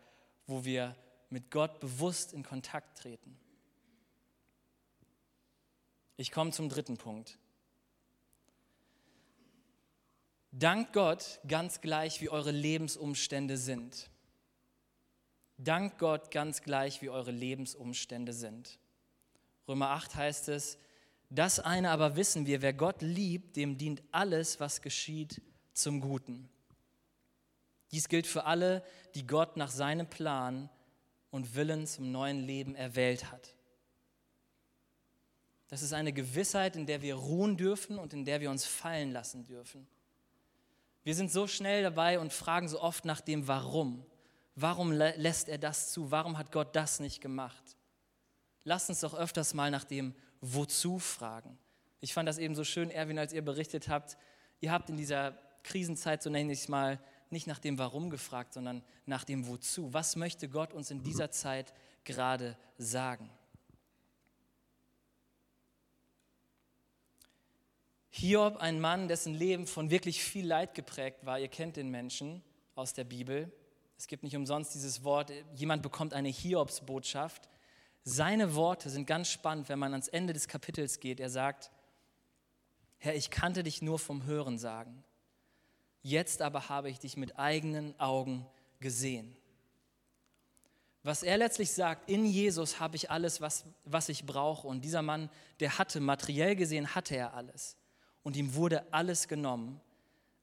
wo 0.48 0.66
wir 0.66 0.96
mit 1.30 1.52
Gott 1.52 1.80
bewusst 1.80 2.34
in 2.34 2.42
Kontakt 2.42 2.98
treten? 2.98 3.40
Ich 6.18 6.32
komme 6.32 6.52
zum 6.52 6.68
dritten 6.68 6.98
Punkt. 6.98 7.38
Dank 10.52 10.94
Gott 10.94 11.40
ganz 11.48 11.80
gleich, 11.80 12.22
wie 12.22 12.30
eure 12.30 12.52
Lebensumstände 12.52 13.58
sind. 13.58 14.10
Dank 15.58 16.00
Gott 16.00 16.32
ganz 16.32 16.64
gleich, 16.64 17.04
wie 17.04 17.10
eure 17.10 17.32
Lebensumstände 17.32 18.34
sind. 18.34 18.80
Römer 19.68 19.92
8 19.92 20.16
heißt 20.16 20.50
es, 20.50 20.80
das 21.30 21.60
eine 21.60 21.90
aber 21.92 22.16
wissen 22.16 22.46
wir, 22.46 22.62
wer 22.62 22.74
Gott 22.74 23.02
liebt, 23.02 23.56
dem 23.56 23.78
dient 23.78 24.04
alles, 24.12 24.60
was 24.60 24.82
geschieht, 24.82 25.42
zum 25.74 26.02
Guten. 26.02 26.50
Dies 27.92 28.08
gilt 28.10 28.28
für 28.28 28.46
alle, 28.46 28.84
die 29.14 29.26
Gott 29.26 29.58
nach 29.58 29.70
seinem 29.70 30.10
Plan 30.10 30.70
und 31.32 31.56
Willen 31.56 31.88
zum 31.88 32.12
neuen 32.12 32.46
Leben 32.46 32.76
erwählt 32.76 33.32
hat. 33.32 33.56
Das 35.68 35.82
ist 35.82 35.94
eine 35.94 36.14
Gewissheit, 36.14 36.76
in 36.76 36.86
der 36.86 37.02
wir 37.02 37.16
ruhen 37.16 37.58
dürfen 37.58 37.98
und 37.98 38.14
in 38.14 38.24
der 38.24 38.40
wir 38.40 38.50
uns 38.52 38.66
fallen 38.66 39.12
lassen 39.12 39.46
dürfen. 39.46 39.88
Wir 41.04 41.16
sind 41.16 41.32
so 41.32 41.48
schnell 41.48 41.84
dabei 41.84 42.20
und 42.20 42.34
fragen 42.34 42.68
so 42.68 42.82
oft 42.82 43.06
nach 43.06 43.22
dem 43.22 43.48
Warum. 43.48 44.06
Warum 44.56 44.92
lässt 44.92 45.50
er 45.50 45.58
das 45.58 45.92
zu? 45.92 46.12
Warum 46.12 46.38
hat 46.38 46.52
Gott 46.52 46.76
das 46.76 47.00
nicht 47.00 47.22
gemacht? 47.22 47.76
Lasst 48.64 48.90
uns 48.90 49.02
doch 49.02 49.14
öfters 49.14 49.54
mal 49.54 49.70
nach 49.70 49.84
dem 49.84 50.16
Wozu 50.54 51.00
fragen. 51.00 51.58
Ich 52.02 52.14
fand 52.14 52.30
das 52.30 52.38
eben 52.38 52.56
so 52.56 52.64
schön, 52.64 52.92
Erwin, 52.92 53.18
als 53.18 53.34
ihr 53.34 53.44
berichtet 53.44 53.88
habt, 53.88 54.18
ihr 54.62 54.72
habt 54.72 54.90
in 54.90 54.98
dieser 54.98 55.38
Krisenzeit, 55.64 56.22
so 56.22 56.30
nenne 56.30 56.54
ich 56.54 56.60
es 56.60 56.68
mal, 56.68 57.00
nicht 57.32 57.48
nach 57.48 57.60
dem 57.60 57.80
Warum 57.80 58.10
gefragt, 58.10 58.54
sondern 58.54 58.84
nach 59.06 59.24
dem 59.24 59.48
Wozu. 59.48 59.94
Was 59.94 60.16
möchte 60.16 60.48
Gott 60.48 60.74
uns 60.74 60.92
in 60.92 61.02
dieser 61.02 61.32
Zeit 61.32 61.74
gerade 62.04 62.58
sagen? 62.78 63.30
Hiob, 68.12 68.58
ein 68.58 68.80
Mann, 68.80 69.08
dessen 69.08 69.34
Leben 69.34 69.68
von 69.68 69.90
wirklich 69.90 70.24
viel 70.24 70.48
Leid 70.48 70.74
geprägt 70.74 71.26
war. 71.26 71.40
Ihr 71.40 71.50
kennt 71.50 71.76
den 71.76 71.90
Menschen 71.90 72.44
aus 72.76 72.94
der 72.94 73.04
Bibel. 73.04 73.52
Es 73.98 74.08
gibt 74.08 74.24
nicht 74.24 74.36
umsonst 74.36 74.74
dieses 74.74 75.04
Wort, 75.04 75.32
jemand 75.56 75.82
bekommt 75.82 76.14
eine 76.14 76.30
Hiobsbotschaft. 76.30 77.50
Seine 78.08 78.54
Worte 78.54 78.92
sind 78.92 79.08
ganz 79.08 79.30
spannend, 79.30 79.68
wenn 79.68 79.80
man 79.80 79.92
ans 79.92 80.08
Ende 80.08 80.32
des 80.32 80.48
Kapitels 80.48 81.00
geht. 81.00 81.20
Er 81.20 81.32
sagt, 81.32 81.72
Herr, 83.00 83.16
ich 83.16 83.32
kannte 83.32 83.64
dich 83.64 83.82
nur 83.82 83.98
vom 83.98 84.26
Hören 84.26 84.60
sagen. 84.60 85.04
Jetzt 86.04 86.44
aber 86.44 86.70
habe 86.70 86.92
ich 86.92 87.00
dich 87.00 87.18
mit 87.18 87.40
eigenen 87.40 88.00
Augen 88.00 88.46
gesehen. 88.80 89.36
Was 91.02 91.24
er 91.24 91.38
letztlich 91.38 91.72
sagt, 91.72 92.08
in 92.08 92.26
Jesus 92.26 92.80
habe 92.80 92.96
ich 92.96 93.10
alles, 93.10 93.42
was, 93.42 93.66
was 93.86 94.10
ich 94.10 94.24
brauche. 94.24 94.68
Und 94.68 94.86
dieser 94.86 95.02
Mann, 95.02 95.32
der 95.60 95.80
hatte, 95.80 96.00
materiell 96.00 96.56
gesehen, 96.56 96.94
hatte 96.94 97.16
er 97.16 97.34
alles. 97.34 97.76
Und 98.22 98.36
ihm 98.36 98.54
wurde 98.54 98.92
alles 98.94 99.28
genommen. 99.28 99.82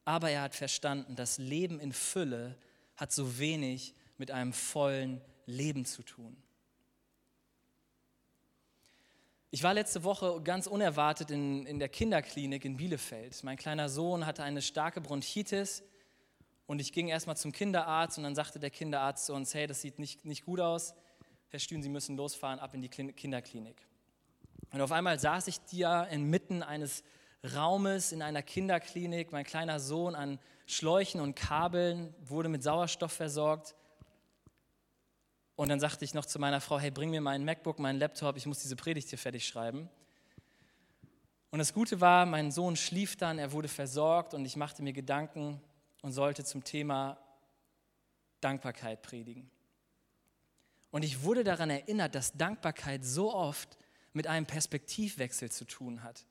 Aber 0.05 0.31
er 0.31 0.43
hat 0.43 0.57
verstanden, 0.57 1.15
das 1.15 1.39
Leben 1.39 1.79
in 1.79 1.93
Fülle 1.93 2.59
hat 2.97 3.13
so 3.13 3.39
wenig 3.39 3.95
mit 4.19 4.33
einem 4.33 4.53
vollen 4.53 5.21
Leben 5.47 5.85
zu 5.85 6.03
tun. 6.03 6.37
Ich 9.55 9.63
war 9.63 9.75
letzte 9.75 10.03
Woche 10.03 10.41
ganz 10.43 10.67
unerwartet 10.67 11.31
in, 11.31 11.67
in 11.67 11.79
der 11.79 11.91
Kinderklinik 11.91 12.65
in 12.65 12.79
Bielefeld. 12.79 13.45
Mein 13.45 13.59
kleiner 13.59 13.91
Sohn 13.91 14.25
hatte 14.25 14.43
eine 14.43 14.63
starke 14.63 15.03
Bronchitis 15.03 15.83
und 16.67 16.81
ich 16.81 16.91
ging 16.91 17.09
erstmal 17.09 17.37
zum 17.37 17.53
Kinderarzt 17.53 18.17
und 18.17 18.25
dann 18.25 18.35
sagte 18.35 18.59
der 18.59 18.71
Kinderarzt 18.71 19.27
zu 19.27 19.35
uns, 19.35 19.53
hey, 19.53 19.67
das 19.67 19.83
sieht 19.83 19.99
nicht, 19.99 20.25
nicht 20.25 20.47
gut 20.47 20.59
aus. 20.59 20.95
Herr 21.51 21.59
Stühn, 21.59 21.83
Sie 21.83 21.91
müssen 21.91 22.17
losfahren, 22.17 22.61
ab 22.61 22.73
in 22.73 22.81
die 22.81 22.89
Kinderklinik. 22.89 23.77
Und 24.71 24.81
auf 24.81 24.91
einmal 24.91 25.19
saß 25.19 25.47
ich 25.49 25.59
da 25.71 26.05
inmitten 26.05 26.63
eines 26.63 27.05
Raumes 27.55 28.13
in 28.13 28.23
einer 28.23 28.41
Kinderklinik. 28.41 29.33
Mein 29.33 29.45
kleiner 29.45 29.81
Sohn 29.81 30.15
an 30.15 30.39
Schläuchen 30.65 31.21
und 31.21 31.35
Kabeln 31.35 32.15
wurde 32.25 32.49
mit 32.49 32.63
Sauerstoff 32.63 33.13
versorgt. 33.13 33.75
Und 35.63 35.69
dann 35.69 35.79
sagte 35.79 36.05
ich 36.05 36.13
noch 36.13 36.27
zu 36.27 36.41
meiner 36.41 36.61
Frau, 36.61 36.81
hey, 36.81 36.91
bring 36.91 37.11
mir 37.11 37.21
meinen 37.21 37.45
MacBook, 37.45 37.79
meinen 37.79 38.01
Laptop, 38.01 38.37
ich 38.37 38.47
muss 38.47 38.59
diese 38.59 38.75
Predigt 38.75 39.11
hier 39.11 39.19
fertig 39.19 39.47
schreiben. 39.47 39.89
Und 41.53 41.61
das 41.61 41.73
Gute 41.73 42.01
war, 42.01 42.27
mein 42.27 42.51
Sohn 42.51 42.75
schlief 42.75 43.15
dann, 43.15 43.39
er 43.39 43.53
wurde 43.53 43.69
versorgt 43.69 44.35
und 44.35 44.45
ich 44.45 44.57
machte 44.57 44.83
mir 44.83 44.93
Gedanken 44.93 45.63
und 46.01 46.11
sollte 46.11 46.43
zum 46.43 46.65
Thema 46.65 47.17
Dankbarkeit 48.41 49.03
predigen. 49.03 49.53
Und 50.91 51.05
ich 51.05 51.23
wurde 51.23 51.45
daran 51.45 51.71
erinnert, 51.71 52.17
dass 52.17 52.33
Dankbarkeit 52.33 53.05
so 53.05 53.33
oft 53.33 53.79
mit 54.15 54.27
einem 54.27 54.47
Perspektivwechsel 54.47 55.53
zu 55.53 55.65
tun 55.65 56.03
hat. 56.03 56.27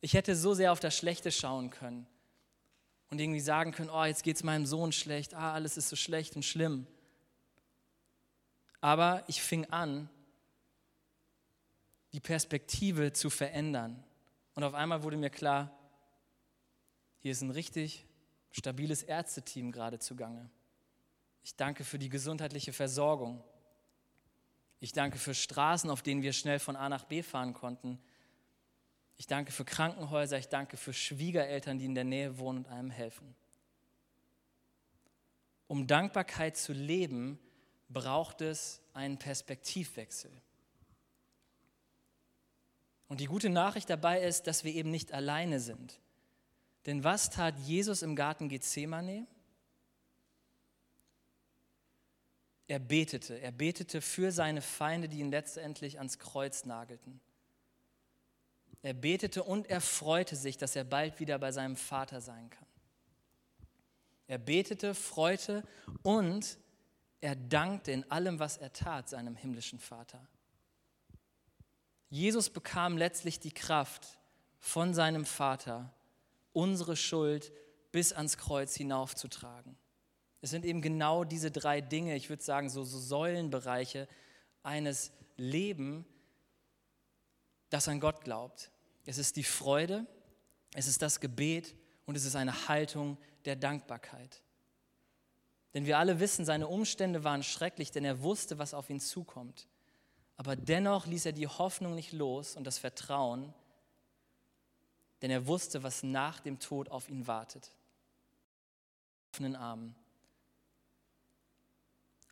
Ich 0.00 0.14
hätte 0.14 0.36
so 0.36 0.54
sehr 0.54 0.70
auf 0.70 0.78
das 0.78 0.96
Schlechte 0.96 1.32
schauen 1.32 1.70
können 1.70 2.06
und 3.10 3.20
irgendwie 3.20 3.40
sagen 3.40 3.72
können, 3.72 3.90
oh, 3.90 4.04
jetzt 4.04 4.22
geht 4.22 4.36
es 4.36 4.44
meinem 4.44 4.64
Sohn 4.64 4.92
schlecht, 4.92 5.34
ah, 5.34 5.54
alles 5.54 5.76
ist 5.76 5.88
so 5.88 5.96
schlecht 5.96 6.36
und 6.36 6.44
schlimm. 6.44 6.86
Aber 8.84 9.24
ich 9.28 9.40
fing 9.40 9.64
an, 9.70 10.10
die 12.12 12.20
Perspektive 12.20 13.14
zu 13.14 13.30
verändern. 13.30 14.04
Und 14.54 14.62
auf 14.62 14.74
einmal 14.74 15.02
wurde 15.02 15.16
mir 15.16 15.30
klar, 15.30 15.74
hier 17.16 17.32
ist 17.32 17.40
ein 17.40 17.50
richtig 17.50 18.04
stabiles 18.50 19.02
Ärzteteam 19.02 19.72
gerade 19.72 20.00
zugange. 20.00 20.50
Ich 21.44 21.56
danke 21.56 21.82
für 21.82 21.98
die 21.98 22.10
gesundheitliche 22.10 22.74
Versorgung. 22.74 23.42
Ich 24.80 24.92
danke 24.92 25.16
für 25.16 25.32
Straßen, 25.32 25.88
auf 25.88 26.02
denen 26.02 26.20
wir 26.20 26.34
schnell 26.34 26.58
von 26.58 26.76
A 26.76 26.90
nach 26.90 27.04
B 27.04 27.22
fahren 27.22 27.54
konnten. 27.54 27.98
Ich 29.16 29.26
danke 29.26 29.50
für 29.50 29.64
Krankenhäuser. 29.64 30.36
Ich 30.36 30.48
danke 30.48 30.76
für 30.76 30.92
Schwiegereltern, 30.92 31.78
die 31.78 31.86
in 31.86 31.94
der 31.94 32.04
Nähe 32.04 32.36
wohnen 32.36 32.58
und 32.58 32.68
einem 32.68 32.90
helfen. 32.90 33.34
Um 35.68 35.86
Dankbarkeit 35.86 36.58
zu 36.58 36.74
leben, 36.74 37.38
braucht 37.94 38.42
es 38.42 38.82
einen 38.92 39.18
Perspektivwechsel. 39.18 40.30
Und 43.08 43.20
die 43.20 43.26
gute 43.26 43.48
Nachricht 43.48 43.88
dabei 43.88 44.20
ist, 44.20 44.46
dass 44.46 44.64
wir 44.64 44.74
eben 44.74 44.90
nicht 44.90 45.12
alleine 45.12 45.60
sind. 45.60 46.00
Denn 46.86 47.04
was 47.04 47.30
tat 47.30 47.58
Jesus 47.60 48.02
im 48.02 48.16
Garten 48.16 48.48
Gethsemane? 48.48 49.26
Er 52.66 52.78
betete, 52.78 53.38
er 53.40 53.52
betete 53.52 54.00
für 54.00 54.32
seine 54.32 54.62
Feinde, 54.62 55.08
die 55.08 55.20
ihn 55.20 55.30
letztendlich 55.30 55.98
ans 55.98 56.18
Kreuz 56.18 56.64
nagelten. 56.64 57.20
Er 58.82 58.94
betete 58.94 59.42
und 59.42 59.68
er 59.70 59.80
freute 59.80 60.36
sich, 60.36 60.58
dass 60.58 60.76
er 60.76 60.84
bald 60.84 61.20
wieder 61.20 61.38
bei 61.38 61.52
seinem 61.52 61.76
Vater 61.76 62.20
sein 62.20 62.50
kann. 62.50 62.66
Er 64.26 64.38
betete, 64.38 64.94
freute 64.94 65.62
und 66.02 66.58
er 67.24 67.36
dankte 67.36 67.90
in 67.90 68.10
allem, 68.10 68.38
was 68.38 68.58
er 68.58 68.70
tat, 68.74 69.08
seinem 69.08 69.34
himmlischen 69.34 69.78
Vater. 69.78 70.20
Jesus 72.10 72.50
bekam 72.50 72.98
letztlich 72.98 73.40
die 73.40 73.50
Kraft 73.50 74.18
von 74.58 74.92
seinem 74.92 75.24
Vater, 75.24 75.90
unsere 76.52 76.96
Schuld 76.96 77.50
bis 77.92 78.12
ans 78.12 78.36
Kreuz 78.36 78.76
hinaufzutragen. 78.76 79.74
Es 80.42 80.50
sind 80.50 80.66
eben 80.66 80.82
genau 80.82 81.24
diese 81.24 81.50
drei 81.50 81.80
Dinge, 81.80 82.14
ich 82.14 82.28
würde 82.28 82.42
sagen, 82.42 82.68
so, 82.68 82.84
so 82.84 82.98
Säulenbereiche 82.98 84.06
eines 84.62 85.10
Lebens, 85.38 86.04
das 87.70 87.88
an 87.88 88.00
Gott 88.00 88.22
glaubt. 88.22 88.70
Es 89.06 89.16
ist 89.16 89.36
die 89.36 89.44
Freude, 89.44 90.06
es 90.74 90.88
ist 90.88 91.00
das 91.00 91.20
Gebet 91.20 91.74
und 92.04 92.18
es 92.18 92.26
ist 92.26 92.36
eine 92.36 92.68
Haltung 92.68 93.16
der 93.46 93.56
Dankbarkeit. 93.56 94.43
Denn 95.74 95.86
wir 95.86 95.98
alle 95.98 96.20
wissen, 96.20 96.44
seine 96.44 96.68
Umstände 96.68 97.24
waren 97.24 97.42
schrecklich, 97.42 97.90
denn 97.90 98.04
er 98.04 98.22
wusste, 98.22 98.58
was 98.58 98.74
auf 98.74 98.88
ihn 98.90 99.00
zukommt. 99.00 99.66
Aber 100.36 100.56
dennoch 100.56 101.06
ließ 101.06 101.26
er 101.26 101.32
die 101.32 101.48
Hoffnung 101.48 101.94
nicht 101.94 102.12
los 102.12 102.56
und 102.56 102.64
das 102.64 102.78
Vertrauen, 102.78 103.52
denn 105.22 105.30
er 105.30 105.46
wusste, 105.46 105.82
was 105.82 106.02
nach 106.02 106.40
dem 106.40 106.58
Tod 106.58 106.90
auf 106.90 107.08
ihn 107.08 107.26
wartet. 107.26 107.70
Offenen 109.32 109.56
Armen. 109.56 109.94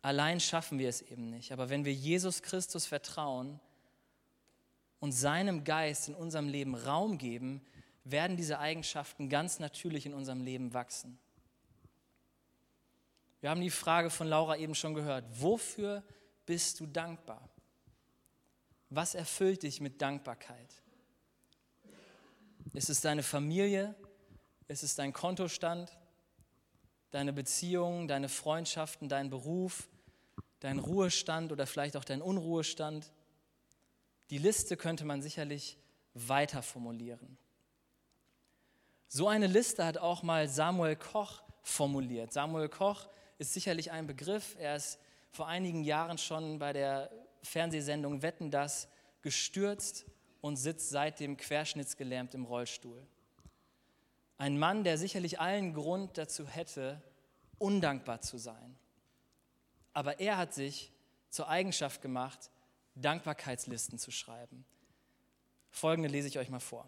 Allein 0.01 0.39
schaffen 0.39 0.79
wir 0.79 0.89
es 0.89 1.01
eben 1.01 1.29
nicht, 1.29 1.51
aber 1.53 1.69
wenn 1.69 1.85
wir 1.85 1.93
Jesus 1.93 2.41
Christus 2.41 2.85
vertrauen 2.85 3.59
und 4.99 5.13
seinem 5.13 5.63
Geist 5.63 6.09
in 6.09 6.15
unserem 6.15 6.49
Leben 6.49 6.75
Raum 6.75 7.17
geben, 7.17 7.61
werden 8.03 8.35
diese 8.35 8.59
Eigenschaften 8.59 9.29
ganz 9.29 9.59
natürlich 9.59 10.05
in 10.05 10.13
unserem 10.13 10.41
Leben 10.41 10.73
wachsen. 10.73 11.17
Wir 13.43 13.49
haben 13.49 13.59
die 13.59 13.69
Frage 13.69 14.09
von 14.09 14.29
Laura 14.29 14.55
eben 14.55 14.73
schon 14.73 14.93
gehört. 14.93 15.25
Wofür 15.33 16.01
bist 16.45 16.79
du 16.79 16.85
dankbar? 16.85 17.49
Was 18.89 19.15
erfüllt 19.15 19.63
dich 19.63 19.81
mit 19.81 20.01
Dankbarkeit? 20.01 20.81
Ist 22.73 22.89
es 22.89 23.01
deine 23.01 23.21
Familie? 23.21 23.95
Ist 24.69 24.81
es 24.81 24.95
dein 24.95 25.11
Kontostand? 25.11 25.91
Deine 27.11 27.33
Beziehungen, 27.33 28.07
deine 28.07 28.29
Freundschaften, 28.29 29.09
dein 29.09 29.29
Beruf, 29.29 29.89
dein 30.61 30.79
Ruhestand 30.79 31.51
oder 31.51 31.67
vielleicht 31.67 31.97
auch 31.97 32.05
dein 32.05 32.21
Unruhestand? 32.21 33.11
Die 34.29 34.37
Liste 34.37 34.77
könnte 34.77 35.03
man 35.03 35.21
sicherlich 35.21 35.77
weiter 36.13 36.61
formulieren. 36.61 37.37
So 39.09 39.27
eine 39.27 39.47
Liste 39.47 39.83
hat 39.83 39.97
auch 39.97 40.23
mal 40.23 40.47
Samuel 40.47 40.95
Koch 40.95 41.43
formuliert. 41.61 42.31
Samuel 42.31 42.69
Koch 42.69 43.09
ist 43.37 43.53
sicherlich 43.53 43.91
ein 43.91 44.07
Begriff. 44.07 44.55
Er 44.59 44.75
ist 44.75 44.99
vor 45.31 45.47
einigen 45.47 45.83
Jahren 45.83 46.17
schon 46.17 46.59
bei 46.59 46.73
der 46.73 47.11
Fernsehsendung 47.41 48.21
Wetten 48.21 48.51
das 48.51 48.87
gestürzt 49.21 50.05
und 50.41 50.57
sitzt 50.57 50.89
seitdem 50.89 51.37
querschnittsgelähmt 51.37 52.33
im 52.35 52.45
Rollstuhl. 52.45 53.05
Ein 54.37 54.57
Mann, 54.57 54.83
der 54.83 54.97
sicherlich 54.97 55.39
allen 55.39 55.73
Grund 55.73 56.17
dazu 56.17 56.47
hätte, 56.47 57.01
undankbar 57.57 58.21
zu 58.21 58.37
sein. 58.37 58.77
Aber 59.93 60.19
er 60.19 60.37
hat 60.37 60.53
sich 60.53 60.91
zur 61.29 61.47
Eigenschaft 61.47 62.01
gemacht, 62.01 62.51
Dankbarkeitslisten 62.95 63.97
zu 63.97 64.11
schreiben. 64.11 64.65
Folgende 65.71 66.09
lese 66.09 66.27
ich 66.27 66.37
euch 66.37 66.49
mal 66.49 66.59
vor. 66.59 66.87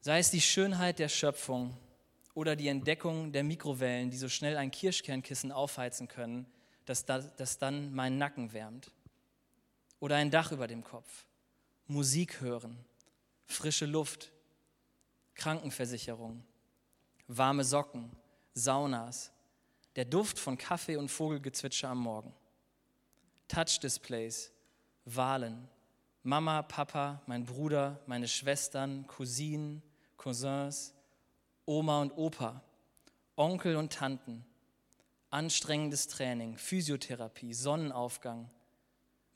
Sei 0.00 0.18
es 0.18 0.30
die 0.30 0.40
Schönheit 0.40 0.98
der 0.98 1.08
Schöpfung 1.08 1.76
oder 2.40 2.56
die 2.56 2.68
Entdeckung 2.68 3.32
der 3.32 3.44
Mikrowellen, 3.44 4.08
die 4.08 4.16
so 4.16 4.30
schnell 4.30 4.56
ein 4.56 4.70
Kirschkernkissen 4.70 5.52
aufheizen 5.52 6.08
können, 6.08 6.46
dass 6.86 7.04
das 7.04 7.58
dann 7.58 7.92
meinen 7.92 8.16
Nacken 8.16 8.54
wärmt. 8.54 8.90
Oder 9.98 10.16
ein 10.16 10.30
Dach 10.30 10.50
über 10.50 10.66
dem 10.66 10.82
Kopf. 10.82 11.26
Musik 11.86 12.40
hören, 12.40 12.82
frische 13.44 13.84
Luft, 13.84 14.32
Krankenversicherung, 15.34 16.42
warme 17.28 17.62
Socken, 17.62 18.10
Saunas, 18.54 19.32
der 19.94 20.06
Duft 20.06 20.38
von 20.38 20.56
Kaffee 20.56 20.96
und 20.96 21.10
Vogelgezwitscher 21.10 21.90
am 21.90 21.98
Morgen. 21.98 22.32
Touchdisplays, 23.48 24.50
Wahlen, 25.04 25.68
Mama, 26.22 26.62
Papa, 26.62 27.20
mein 27.26 27.44
Bruder, 27.44 28.00
meine 28.06 28.28
Schwestern, 28.28 29.06
Cousinen, 29.06 29.82
Cousins, 30.16 30.94
Oma 31.70 32.02
und 32.02 32.10
Opa, 32.16 32.64
Onkel 33.36 33.76
und 33.76 33.92
Tanten, 33.92 34.44
anstrengendes 35.30 36.08
Training, 36.08 36.56
Physiotherapie, 36.56 37.54
Sonnenaufgang, 37.54 38.50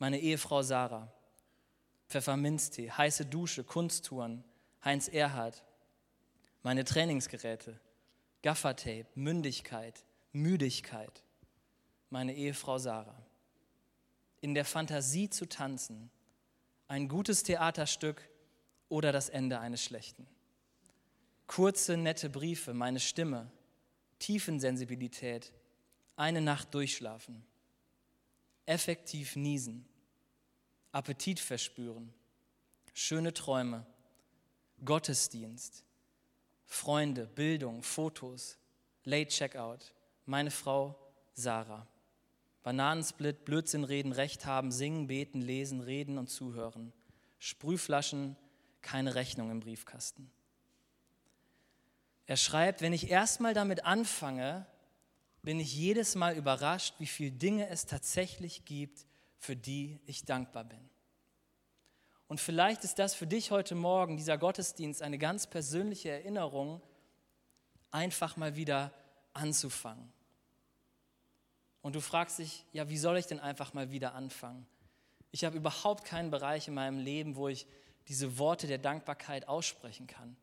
meine 0.00 0.18
Ehefrau 0.18 0.62
Sarah, 0.62 1.12
Pfefferminztee, 2.08 2.90
heiße 2.90 3.26
Dusche, 3.26 3.62
Kunsttouren, 3.62 4.42
Heinz 4.84 5.06
Erhard, 5.06 5.62
meine 6.64 6.82
Trainingsgeräte, 6.82 7.78
Gaffertape, 8.42 9.06
Mündigkeit, 9.14 10.04
Müdigkeit, 10.32 11.22
meine 12.10 12.34
Ehefrau 12.34 12.78
Sarah. 12.78 13.22
In 14.40 14.54
der 14.54 14.64
Fantasie 14.64 15.30
zu 15.30 15.48
tanzen, 15.48 16.10
ein 16.88 17.06
gutes 17.06 17.44
Theaterstück 17.44 18.28
oder 18.88 19.12
das 19.12 19.28
Ende 19.28 19.60
eines 19.60 19.84
schlechten. 19.84 20.26
Kurze, 21.46 21.96
nette 21.96 22.30
Briefe, 22.30 22.74
meine 22.74 23.00
Stimme, 23.00 23.50
Tiefensensibilität, 24.18 25.52
eine 26.16 26.40
Nacht 26.40 26.72
durchschlafen, 26.74 27.44
effektiv 28.66 29.36
niesen, 29.36 29.84
Appetit 30.92 31.40
verspüren, 31.40 32.12
schöne 32.92 33.34
Träume, 33.34 33.84
Gottesdienst, 34.84 35.84
Freunde, 36.64 37.26
Bildung, 37.26 37.82
Fotos, 37.82 38.58
Late 39.04 39.28
Checkout, 39.28 39.92
meine 40.24 40.50
Frau 40.50 40.98
Sarah. 41.34 41.86
Bananensplit, 42.62 43.44
Blödsinn 43.44 43.84
reden, 43.84 44.12
Recht 44.12 44.46
haben, 44.46 44.72
singen, 44.72 45.06
beten, 45.06 45.42
lesen, 45.42 45.80
reden 45.80 46.16
und 46.16 46.28
zuhören. 46.28 46.94
Sprühflaschen, 47.38 48.36
keine 48.80 49.14
Rechnung 49.14 49.50
im 49.50 49.60
Briefkasten. 49.60 50.30
Er 52.26 52.36
schreibt, 52.36 52.80
wenn 52.80 52.92
ich 52.92 53.10
erstmal 53.10 53.54
damit 53.54 53.84
anfange, 53.84 54.66
bin 55.42 55.60
ich 55.60 55.74
jedes 55.74 56.14
Mal 56.14 56.36
überrascht, 56.36 56.94
wie 56.98 57.06
viele 57.06 57.32
Dinge 57.32 57.68
es 57.68 57.86
tatsächlich 57.86 58.64
gibt, 58.64 59.06
für 59.36 59.54
die 59.54 60.00
ich 60.06 60.24
dankbar 60.24 60.64
bin. 60.64 60.88
Und 62.28 62.40
vielleicht 62.40 62.82
ist 62.82 62.98
das 62.98 63.14
für 63.14 63.26
dich 63.26 63.50
heute 63.50 63.74
Morgen, 63.74 64.16
dieser 64.16 64.38
Gottesdienst, 64.38 65.02
eine 65.02 65.18
ganz 65.18 65.46
persönliche 65.46 66.10
Erinnerung, 66.10 66.80
einfach 67.90 68.36
mal 68.36 68.56
wieder 68.56 68.92
anzufangen. 69.34 70.10
Und 71.82 71.94
du 71.94 72.00
fragst 72.00 72.38
dich, 72.38 72.64
ja, 72.72 72.88
wie 72.88 72.96
soll 72.96 73.18
ich 73.18 73.26
denn 73.26 73.40
einfach 73.40 73.74
mal 73.74 73.90
wieder 73.90 74.14
anfangen? 74.14 74.66
Ich 75.30 75.44
habe 75.44 75.58
überhaupt 75.58 76.04
keinen 76.04 76.30
Bereich 76.30 76.66
in 76.68 76.74
meinem 76.74 76.98
Leben, 76.98 77.36
wo 77.36 77.48
ich 77.48 77.66
diese 78.08 78.38
Worte 78.38 78.66
der 78.66 78.78
Dankbarkeit 78.78 79.46
aussprechen 79.46 80.06
kann. 80.06 80.36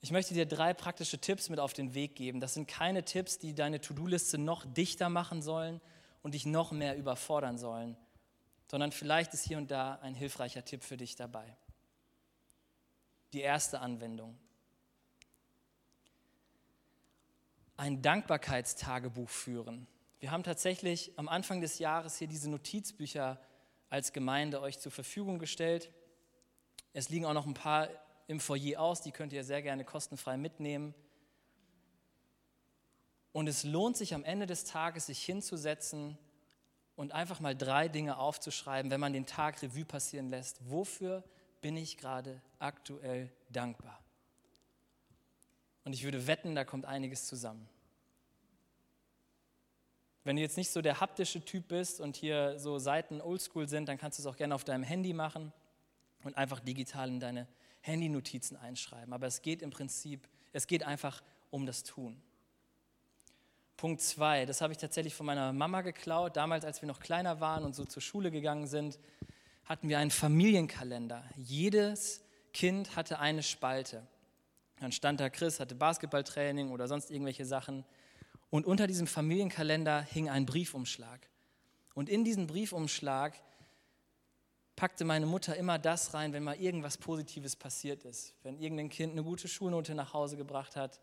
Ich 0.00 0.10
möchte 0.10 0.34
dir 0.34 0.46
drei 0.46 0.74
praktische 0.74 1.18
Tipps 1.18 1.48
mit 1.48 1.58
auf 1.58 1.72
den 1.72 1.94
Weg 1.94 2.14
geben. 2.14 2.40
Das 2.40 2.54
sind 2.54 2.68
keine 2.68 3.04
Tipps, 3.04 3.38
die 3.38 3.54
deine 3.54 3.80
To-Do-Liste 3.80 4.38
noch 4.38 4.64
dichter 4.64 5.08
machen 5.08 5.42
sollen 5.42 5.80
und 6.22 6.32
dich 6.32 6.46
noch 6.46 6.72
mehr 6.72 6.96
überfordern 6.96 7.58
sollen, 7.58 7.96
sondern 8.70 8.92
vielleicht 8.92 9.32
ist 9.34 9.44
hier 9.44 9.58
und 9.58 9.70
da 9.70 9.96
ein 10.02 10.14
hilfreicher 10.14 10.64
Tipp 10.64 10.82
für 10.82 10.96
dich 10.96 11.16
dabei. 11.16 11.56
Die 13.32 13.40
erste 13.40 13.80
Anwendung. 13.80 14.38
Ein 17.76 18.00
Dankbarkeitstagebuch 18.02 19.28
führen. 19.28 19.86
Wir 20.18 20.30
haben 20.30 20.42
tatsächlich 20.42 21.12
am 21.16 21.28
Anfang 21.28 21.60
des 21.60 21.78
Jahres 21.78 22.16
hier 22.16 22.26
diese 22.26 22.48
Notizbücher 22.48 23.40
als 23.90 24.12
Gemeinde 24.12 24.60
euch 24.60 24.78
zur 24.78 24.92
Verfügung 24.92 25.38
gestellt. 25.38 25.92
Es 26.92 27.08
liegen 27.08 27.26
auch 27.26 27.34
noch 27.34 27.46
ein 27.46 27.54
paar 27.54 27.88
im 28.26 28.40
Foyer 28.40 28.80
aus, 28.80 29.02
die 29.02 29.12
könnt 29.12 29.32
ihr 29.32 29.44
sehr 29.44 29.62
gerne 29.62 29.84
kostenfrei 29.84 30.36
mitnehmen. 30.36 30.94
Und 33.32 33.48
es 33.48 33.64
lohnt 33.64 33.96
sich 33.96 34.14
am 34.14 34.24
Ende 34.24 34.46
des 34.46 34.64
Tages, 34.64 35.06
sich 35.06 35.22
hinzusetzen 35.24 36.18
und 36.96 37.12
einfach 37.12 37.40
mal 37.40 37.54
drei 37.54 37.88
Dinge 37.88 38.18
aufzuschreiben, 38.18 38.90
wenn 38.90 39.00
man 39.00 39.12
den 39.12 39.26
Tag 39.26 39.62
Revue 39.62 39.84
passieren 39.84 40.30
lässt. 40.30 40.58
Wofür 40.70 41.22
bin 41.60 41.76
ich 41.76 41.98
gerade 41.98 42.40
aktuell 42.58 43.30
dankbar? 43.50 44.02
Und 45.84 45.92
ich 45.92 46.02
würde 46.02 46.26
wetten, 46.26 46.54
da 46.54 46.64
kommt 46.64 46.84
einiges 46.84 47.26
zusammen. 47.26 47.68
Wenn 50.24 50.34
du 50.34 50.42
jetzt 50.42 50.56
nicht 50.56 50.70
so 50.70 50.82
der 50.82 50.98
haptische 50.98 51.44
Typ 51.44 51.68
bist 51.68 52.00
und 52.00 52.16
hier 52.16 52.58
so 52.58 52.78
Seiten 52.78 53.20
oldschool 53.20 53.68
sind, 53.68 53.88
dann 53.88 53.96
kannst 53.96 54.18
du 54.18 54.22
es 54.22 54.26
auch 54.26 54.36
gerne 54.36 54.56
auf 54.56 54.64
deinem 54.64 54.82
Handy 54.82 55.12
machen 55.12 55.52
und 56.24 56.36
einfach 56.36 56.58
digital 56.58 57.08
in 57.08 57.20
deine 57.20 57.46
Handynotizen 57.86 58.56
einschreiben. 58.56 59.12
Aber 59.12 59.26
es 59.26 59.42
geht 59.42 59.62
im 59.62 59.70
Prinzip, 59.70 60.28
es 60.52 60.66
geht 60.66 60.82
einfach 60.82 61.22
um 61.50 61.66
das 61.66 61.84
Tun. 61.84 62.20
Punkt 63.76 64.00
zwei, 64.00 64.46
das 64.46 64.60
habe 64.62 64.72
ich 64.72 64.78
tatsächlich 64.78 65.14
von 65.14 65.26
meiner 65.26 65.52
Mama 65.52 65.82
geklaut. 65.82 66.36
Damals, 66.36 66.64
als 66.64 66.80
wir 66.80 66.86
noch 66.86 67.00
kleiner 67.00 67.40
waren 67.40 67.64
und 67.64 67.74
so 67.74 67.84
zur 67.84 68.00
Schule 68.00 68.30
gegangen 68.30 68.66
sind, 68.66 68.98
hatten 69.66 69.88
wir 69.88 69.98
einen 69.98 70.10
Familienkalender. 70.10 71.24
Jedes 71.36 72.22
Kind 72.52 72.96
hatte 72.96 73.18
eine 73.18 73.42
Spalte. 73.42 74.06
Dann 74.80 74.92
stand 74.92 75.20
da, 75.20 75.28
Chris 75.28 75.60
hatte 75.60 75.74
Basketballtraining 75.74 76.70
oder 76.70 76.88
sonst 76.88 77.10
irgendwelche 77.10 77.44
Sachen. 77.44 77.84
Und 78.50 78.64
unter 78.64 78.86
diesem 78.86 79.06
Familienkalender 79.06 80.00
hing 80.02 80.30
ein 80.30 80.46
Briefumschlag. 80.46 81.28
Und 81.94 82.08
in 82.08 82.24
diesem 82.24 82.46
Briefumschlag 82.46 83.34
packte 84.76 85.04
meine 85.04 85.26
Mutter 85.26 85.56
immer 85.56 85.78
das 85.78 86.14
rein, 86.14 86.32
wenn 86.32 86.44
mal 86.44 86.56
irgendwas 86.56 86.98
Positives 86.98 87.56
passiert 87.56 88.04
ist. 88.04 88.34
Wenn 88.42 88.58
irgendein 88.60 88.90
Kind 88.90 89.12
eine 89.12 89.24
gute 89.24 89.48
Schulnote 89.48 89.94
nach 89.94 90.12
Hause 90.12 90.36
gebracht 90.36 90.76
hat 90.76 91.00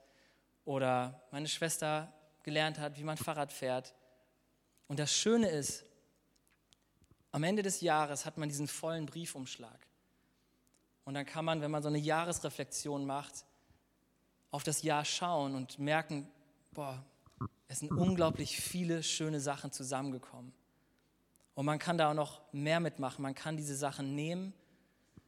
oder 0.63 1.23
meine 1.31 1.47
Schwester 1.47 2.13
gelernt 2.43 2.77
hat, 2.77 2.97
wie 2.97 3.03
man 3.03 3.17
Fahrrad 3.17 3.51
fährt. 3.51 3.93
Und 4.87 4.99
das 4.99 5.11
Schöne 5.11 5.49
ist, 5.49 5.83
am 7.31 7.43
Ende 7.43 7.63
des 7.63 7.81
Jahres 7.81 8.25
hat 8.25 8.37
man 8.37 8.47
diesen 8.47 8.67
vollen 8.67 9.07
Briefumschlag. 9.07 9.87
Und 11.03 11.15
dann 11.15 11.25
kann 11.25 11.43
man, 11.43 11.61
wenn 11.61 11.71
man 11.71 11.81
so 11.81 11.89
eine 11.89 11.97
Jahresreflexion 11.97 13.05
macht, 13.05 13.45
auf 14.51 14.63
das 14.63 14.83
Jahr 14.83 15.03
schauen 15.03 15.55
und 15.55 15.79
merken, 15.79 16.29
boah, 16.71 17.03
es 17.67 17.79
sind 17.79 17.91
unglaublich 17.91 18.57
viele 18.57 19.01
schöne 19.01 19.39
Sachen 19.39 19.71
zusammengekommen. 19.71 20.53
Und 21.55 21.65
man 21.65 21.79
kann 21.79 21.97
da 21.97 22.09
auch 22.09 22.15
noch 22.15 22.41
mehr 22.51 22.79
mitmachen. 22.79 23.21
Man 23.21 23.35
kann 23.35 23.57
diese 23.57 23.75
Sachen 23.75 24.15
nehmen, 24.15 24.53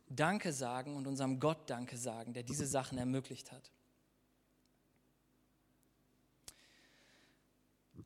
Danke 0.07 0.53
sagen 0.53 0.95
und 0.95 1.07
unserem 1.07 1.39
Gott 1.39 1.69
Danke 1.69 1.97
sagen, 1.97 2.33
der 2.33 2.43
diese 2.43 2.67
Sachen 2.67 2.97
ermöglicht 2.97 3.51
hat. 3.51 3.71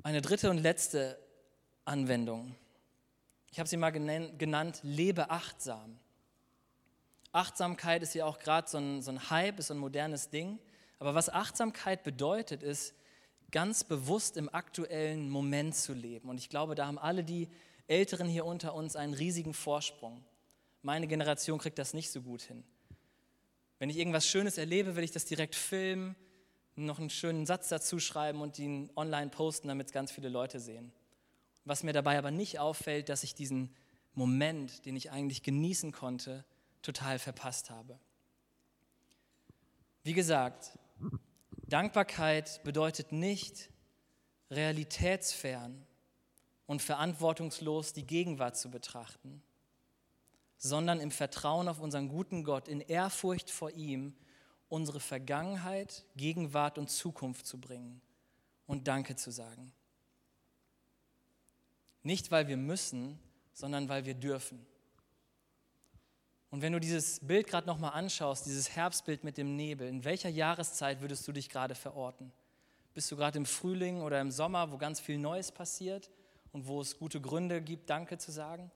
Eine 0.03 0.21
dritte 0.21 0.49
und 0.49 0.59
letzte 0.59 1.19
Anwendung. 1.83 2.55
Ich 3.51 3.59
habe 3.59 3.67
sie 3.67 3.77
mal 3.77 3.89
genannt, 3.89 4.79
lebe 4.83 5.29
achtsam. 5.29 5.99
Achtsamkeit 7.31 8.01
ist 8.01 8.13
ja 8.13 8.25
auch 8.25 8.39
gerade 8.39 8.69
so 8.69 8.77
ein, 8.77 9.01
so 9.01 9.11
ein 9.11 9.29
Hype, 9.29 9.59
ist 9.59 9.67
so 9.67 9.73
ein 9.73 9.79
modernes 9.79 10.29
Ding. 10.29 10.59
Aber 10.99 11.15
was 11.15 11.29
Achtsamkeit 11.29 12.03
bedeutet, 12.03 12.63
ist, 12.63 12.93
ganz 13.51 13.83
bewusst 13.83 14.37
im 14.37 14.53
aktuellen 14.53 15.29
Moment 15.29 15.75
zu 15.75 15.93
leben. 15.93 16.29
Und 16.29 16.37
ich 16.37 16.49
glaube, 16.49 16.75
da 16.75 16.85
haben 16.85 16.99
alle 16.99 17.23
die 17.23 17.49
Älteren 17.89 18.27
hier 18.27 18.45
unter 18.45 18.75
uns 18.75 18.95
einen 18.95 19.13
riesigen 19.13 19.53
Vorsprung. 19.53 20.23
Meine 20.83 21.07
Generation 21.07 21.57
kriegt 21.57 21.79
das 21.79 21.93
nicht 21.93 22.11
so 22.11 22.21
gut 22.21 22.43
hin. 22.43 22.63
Wenn 23.79 23.89
ich 23.89 23.97
irgendwas 23.97 24.27
Schönes 24.27 24.57
erlebe, 24.57 24.95
will 24.95 25.03
ich 25.03 25.11
das 25.11 25.25
direkt 25.25 25.55
filmen, 25.55 26.15
noch 26.75 26.99
einen 26.99 27.09
schönen 27.09 27.45
Satz 27.45 27.67
dazu 27.69 27.99
schreiben 27.99 28.41
und 28.41 28.59
ihn 28.59 28.89
online 28.95 29.29
posten, 29.29 29.67
damit 29.67 29.87
es 29.87 29.93
ganz 29.93 30.11
viele 30.11 30.29
Leute 30.29 30.59
sehen. 30.59 30.93
Was 31.65 31.83
mir 31.83 31.93
dabei 31.93 32.17
aber 32.17 32.31
nicht 32.31 32.59
auffällt, 32.59 33.09
dass 33.09 33.23
ich 33.23 33.35
diesen 33.35 33.75
Moment, 34.13 34.85
den 34.85 34.95
ich 34.95 35.11
eigentlich 35.11 35.43
genießen 35.43 35.91
konnte, 35.91 36.45
total 36.81 37.19
verpasst 37.19 37.69
habe. 37.69 37.99
Wie 40.03 40.13
gesagt, 40.13 40.77
Dankbarkeit 41.67 42.63
bedeutet 42.63 43.11
nicht 43.11 43.69
realitätsfern 44.49 45.85
und 46.69 46.83
verantwortungslos 46.83 47.93
die 47.93 48.05
Gegenwart 48.05 48.55
zu 48.55 48.69
betrachten, 48.69 49.41
sondern 50.59 50.99
im 50.99 51.09
Vertrauen 51.09 51.67
auf 51.67 51.79
unseren 51.79 52.09
guten 52.09 52.43
Gott, 52.43 52.67
in 52.67 52.79
Ehrfurcht 52.79 53.49
vor 53.49 53.71
ihm, 53.71 54.13
unsere 54.67 54.99
Vergangenheit, 54.99 56.05
Gegenwart 56.15 56.77
und 56.77 56.91
Zukunft 56.91 57.47
zu 57.47 57.59
bringen 57.59 58.01
und 58.67 58.87
Danke 58.87 59.15
zu 59.15 59.31
sagen. 59.31 59.73
Nicht, 62.03 62.29
weil 62.29 62.47
wir 62.47 62.57
müssen, 62.57 63.17
sondern 63.51 63.89
weil 63.89 64.05
wir 64.05 64.13
dürfen. 64.13 64.63
Und 66.51 66.61
wenn 66.61 66.73
du 66.73 66.79
dieses 66.79 67.19
Bild 67.19 67.47
gerade 67.47 67.65
nochmal 67.65 67.93
anschaust, 67.93 68.45
dieses 68.45 68.69
Herbstbild 68.75 69.23
mit 69.23 69.37
dem 69.37 69.55
Nebel, 69.55 69.87
in 69.87 70.03
welcher 70.03 70.29
Jahreszeit 70.29 71.01
würdest 71.01 71.27
du 71.27 71.31
dich 71.31 71.49
gerade 71.49 71.73
verorten? 71.73 72.31
Bist 72.93 73.11
du 73.11 73.15
gerade 73.15 73.39
im 73.39 73.47
Frühling 73.47 74.03
oder 74.03 74.21
im 74.21 74.29
Sommer, 74.29 74.71
wo 74.71 74.77
ganz 74.77 74.99
viel 74.99 75.17
Neues 75.17 75.51
passiert? 75.51 76.11
Und 76.51 76.67
wo 76.67 76.81
es 76.81 76.97
gute 76.97 77.21
Gründe 77.21 77.61
gibt, 77.61 77.89
Danke 77.89 78.17
zu 78.17 78.31
sagen? 78.31 78.71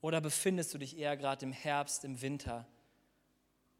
Oder 0.00 0.20
befindest 0.20 0.72
du 0.74 0.78
dich 0.78 0.98
eher 0.98 1.16
gerade 1.16 1.44
im 1.44 1.52
Herbst, 1.52 2.04
im 2.04 2.20
Winter, 2.20 2.66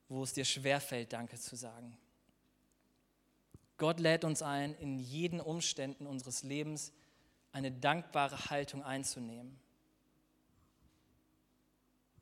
wo 0.09 0.23
es 0.23 0.33
dir 0.33 0.45
schwerfällt, 0.45 1.13
Danke 1.13 1.39
zu 1.39 1.57
sagen? 1.57 1.97
Gott 3.79 4.01
lädt 4.01 4.25
uns 4.25 4.43
ein, 4.43 4.75
in 4.75 4.99
jeden 4.99 5.41
Umständen 5.41 6.07
unseres 6.07 6.43
Lebens 6.43 6.93
eine 7.53 7.71
dankbare 7.71 8.51
Haltung 8.51 8.83
einzunehmen. 8.83 9.59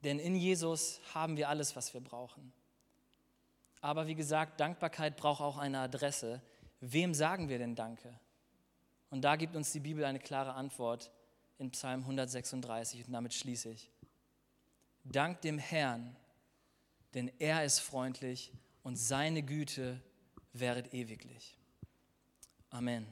Denn 0.03 0.19
in 0.19 0.37
Jesus 0.37 1.01
haben 1.15 1.37
wir 1.37 1.49
alles, 1.49 1.77
was 1.77 1.95
wir 1.95 2.01
brauchen. 2.01 2.53
Aber 3.81 4.07
wie 4.07 4.15
gesagt, 4.15 4.61
Dankbarkeit 4.61 5.17
braucht 5.17 5.41
auch 5.41 5.57
eine 5.57 5.79
Adresse. 5.79 6.43
Wem 6.81 7.15
sagen 7.15 7.49
wir 7.49 7.59
denn 7.59 7.75
Danke? 7.75 8.19
Und 9.15 9.21
da 9.21 9.37
gibt 9.37 9.55
uns 9.55 9.71
die 9.71 9.79
Bibel 9.79 10.05
eine 10.05 10.19
klare 10.19 10.55
Antwort 10.55 11.13
in 11.59 11.71
Psalm 11.71 12.01
136 12.01 13.07
und 13.07 13.13
damit 13.13 13.33
schließe 13.33 13.71
ich. 13.71 13.89
Dank 15.05 15.41
dem 15.43 15.57
Herrn, 15.57 16.17
denn 17.15 17.31
er 17.39 17.65
ist 17.65 17.79
freundlich 17.79 18.53
und 18.83 18.97
seine 18.97 19.45
Güte 19.45 20.03
wäret 20.53 20.93
ewiglich. 20.93 21.57
Amen. 22.71 23.07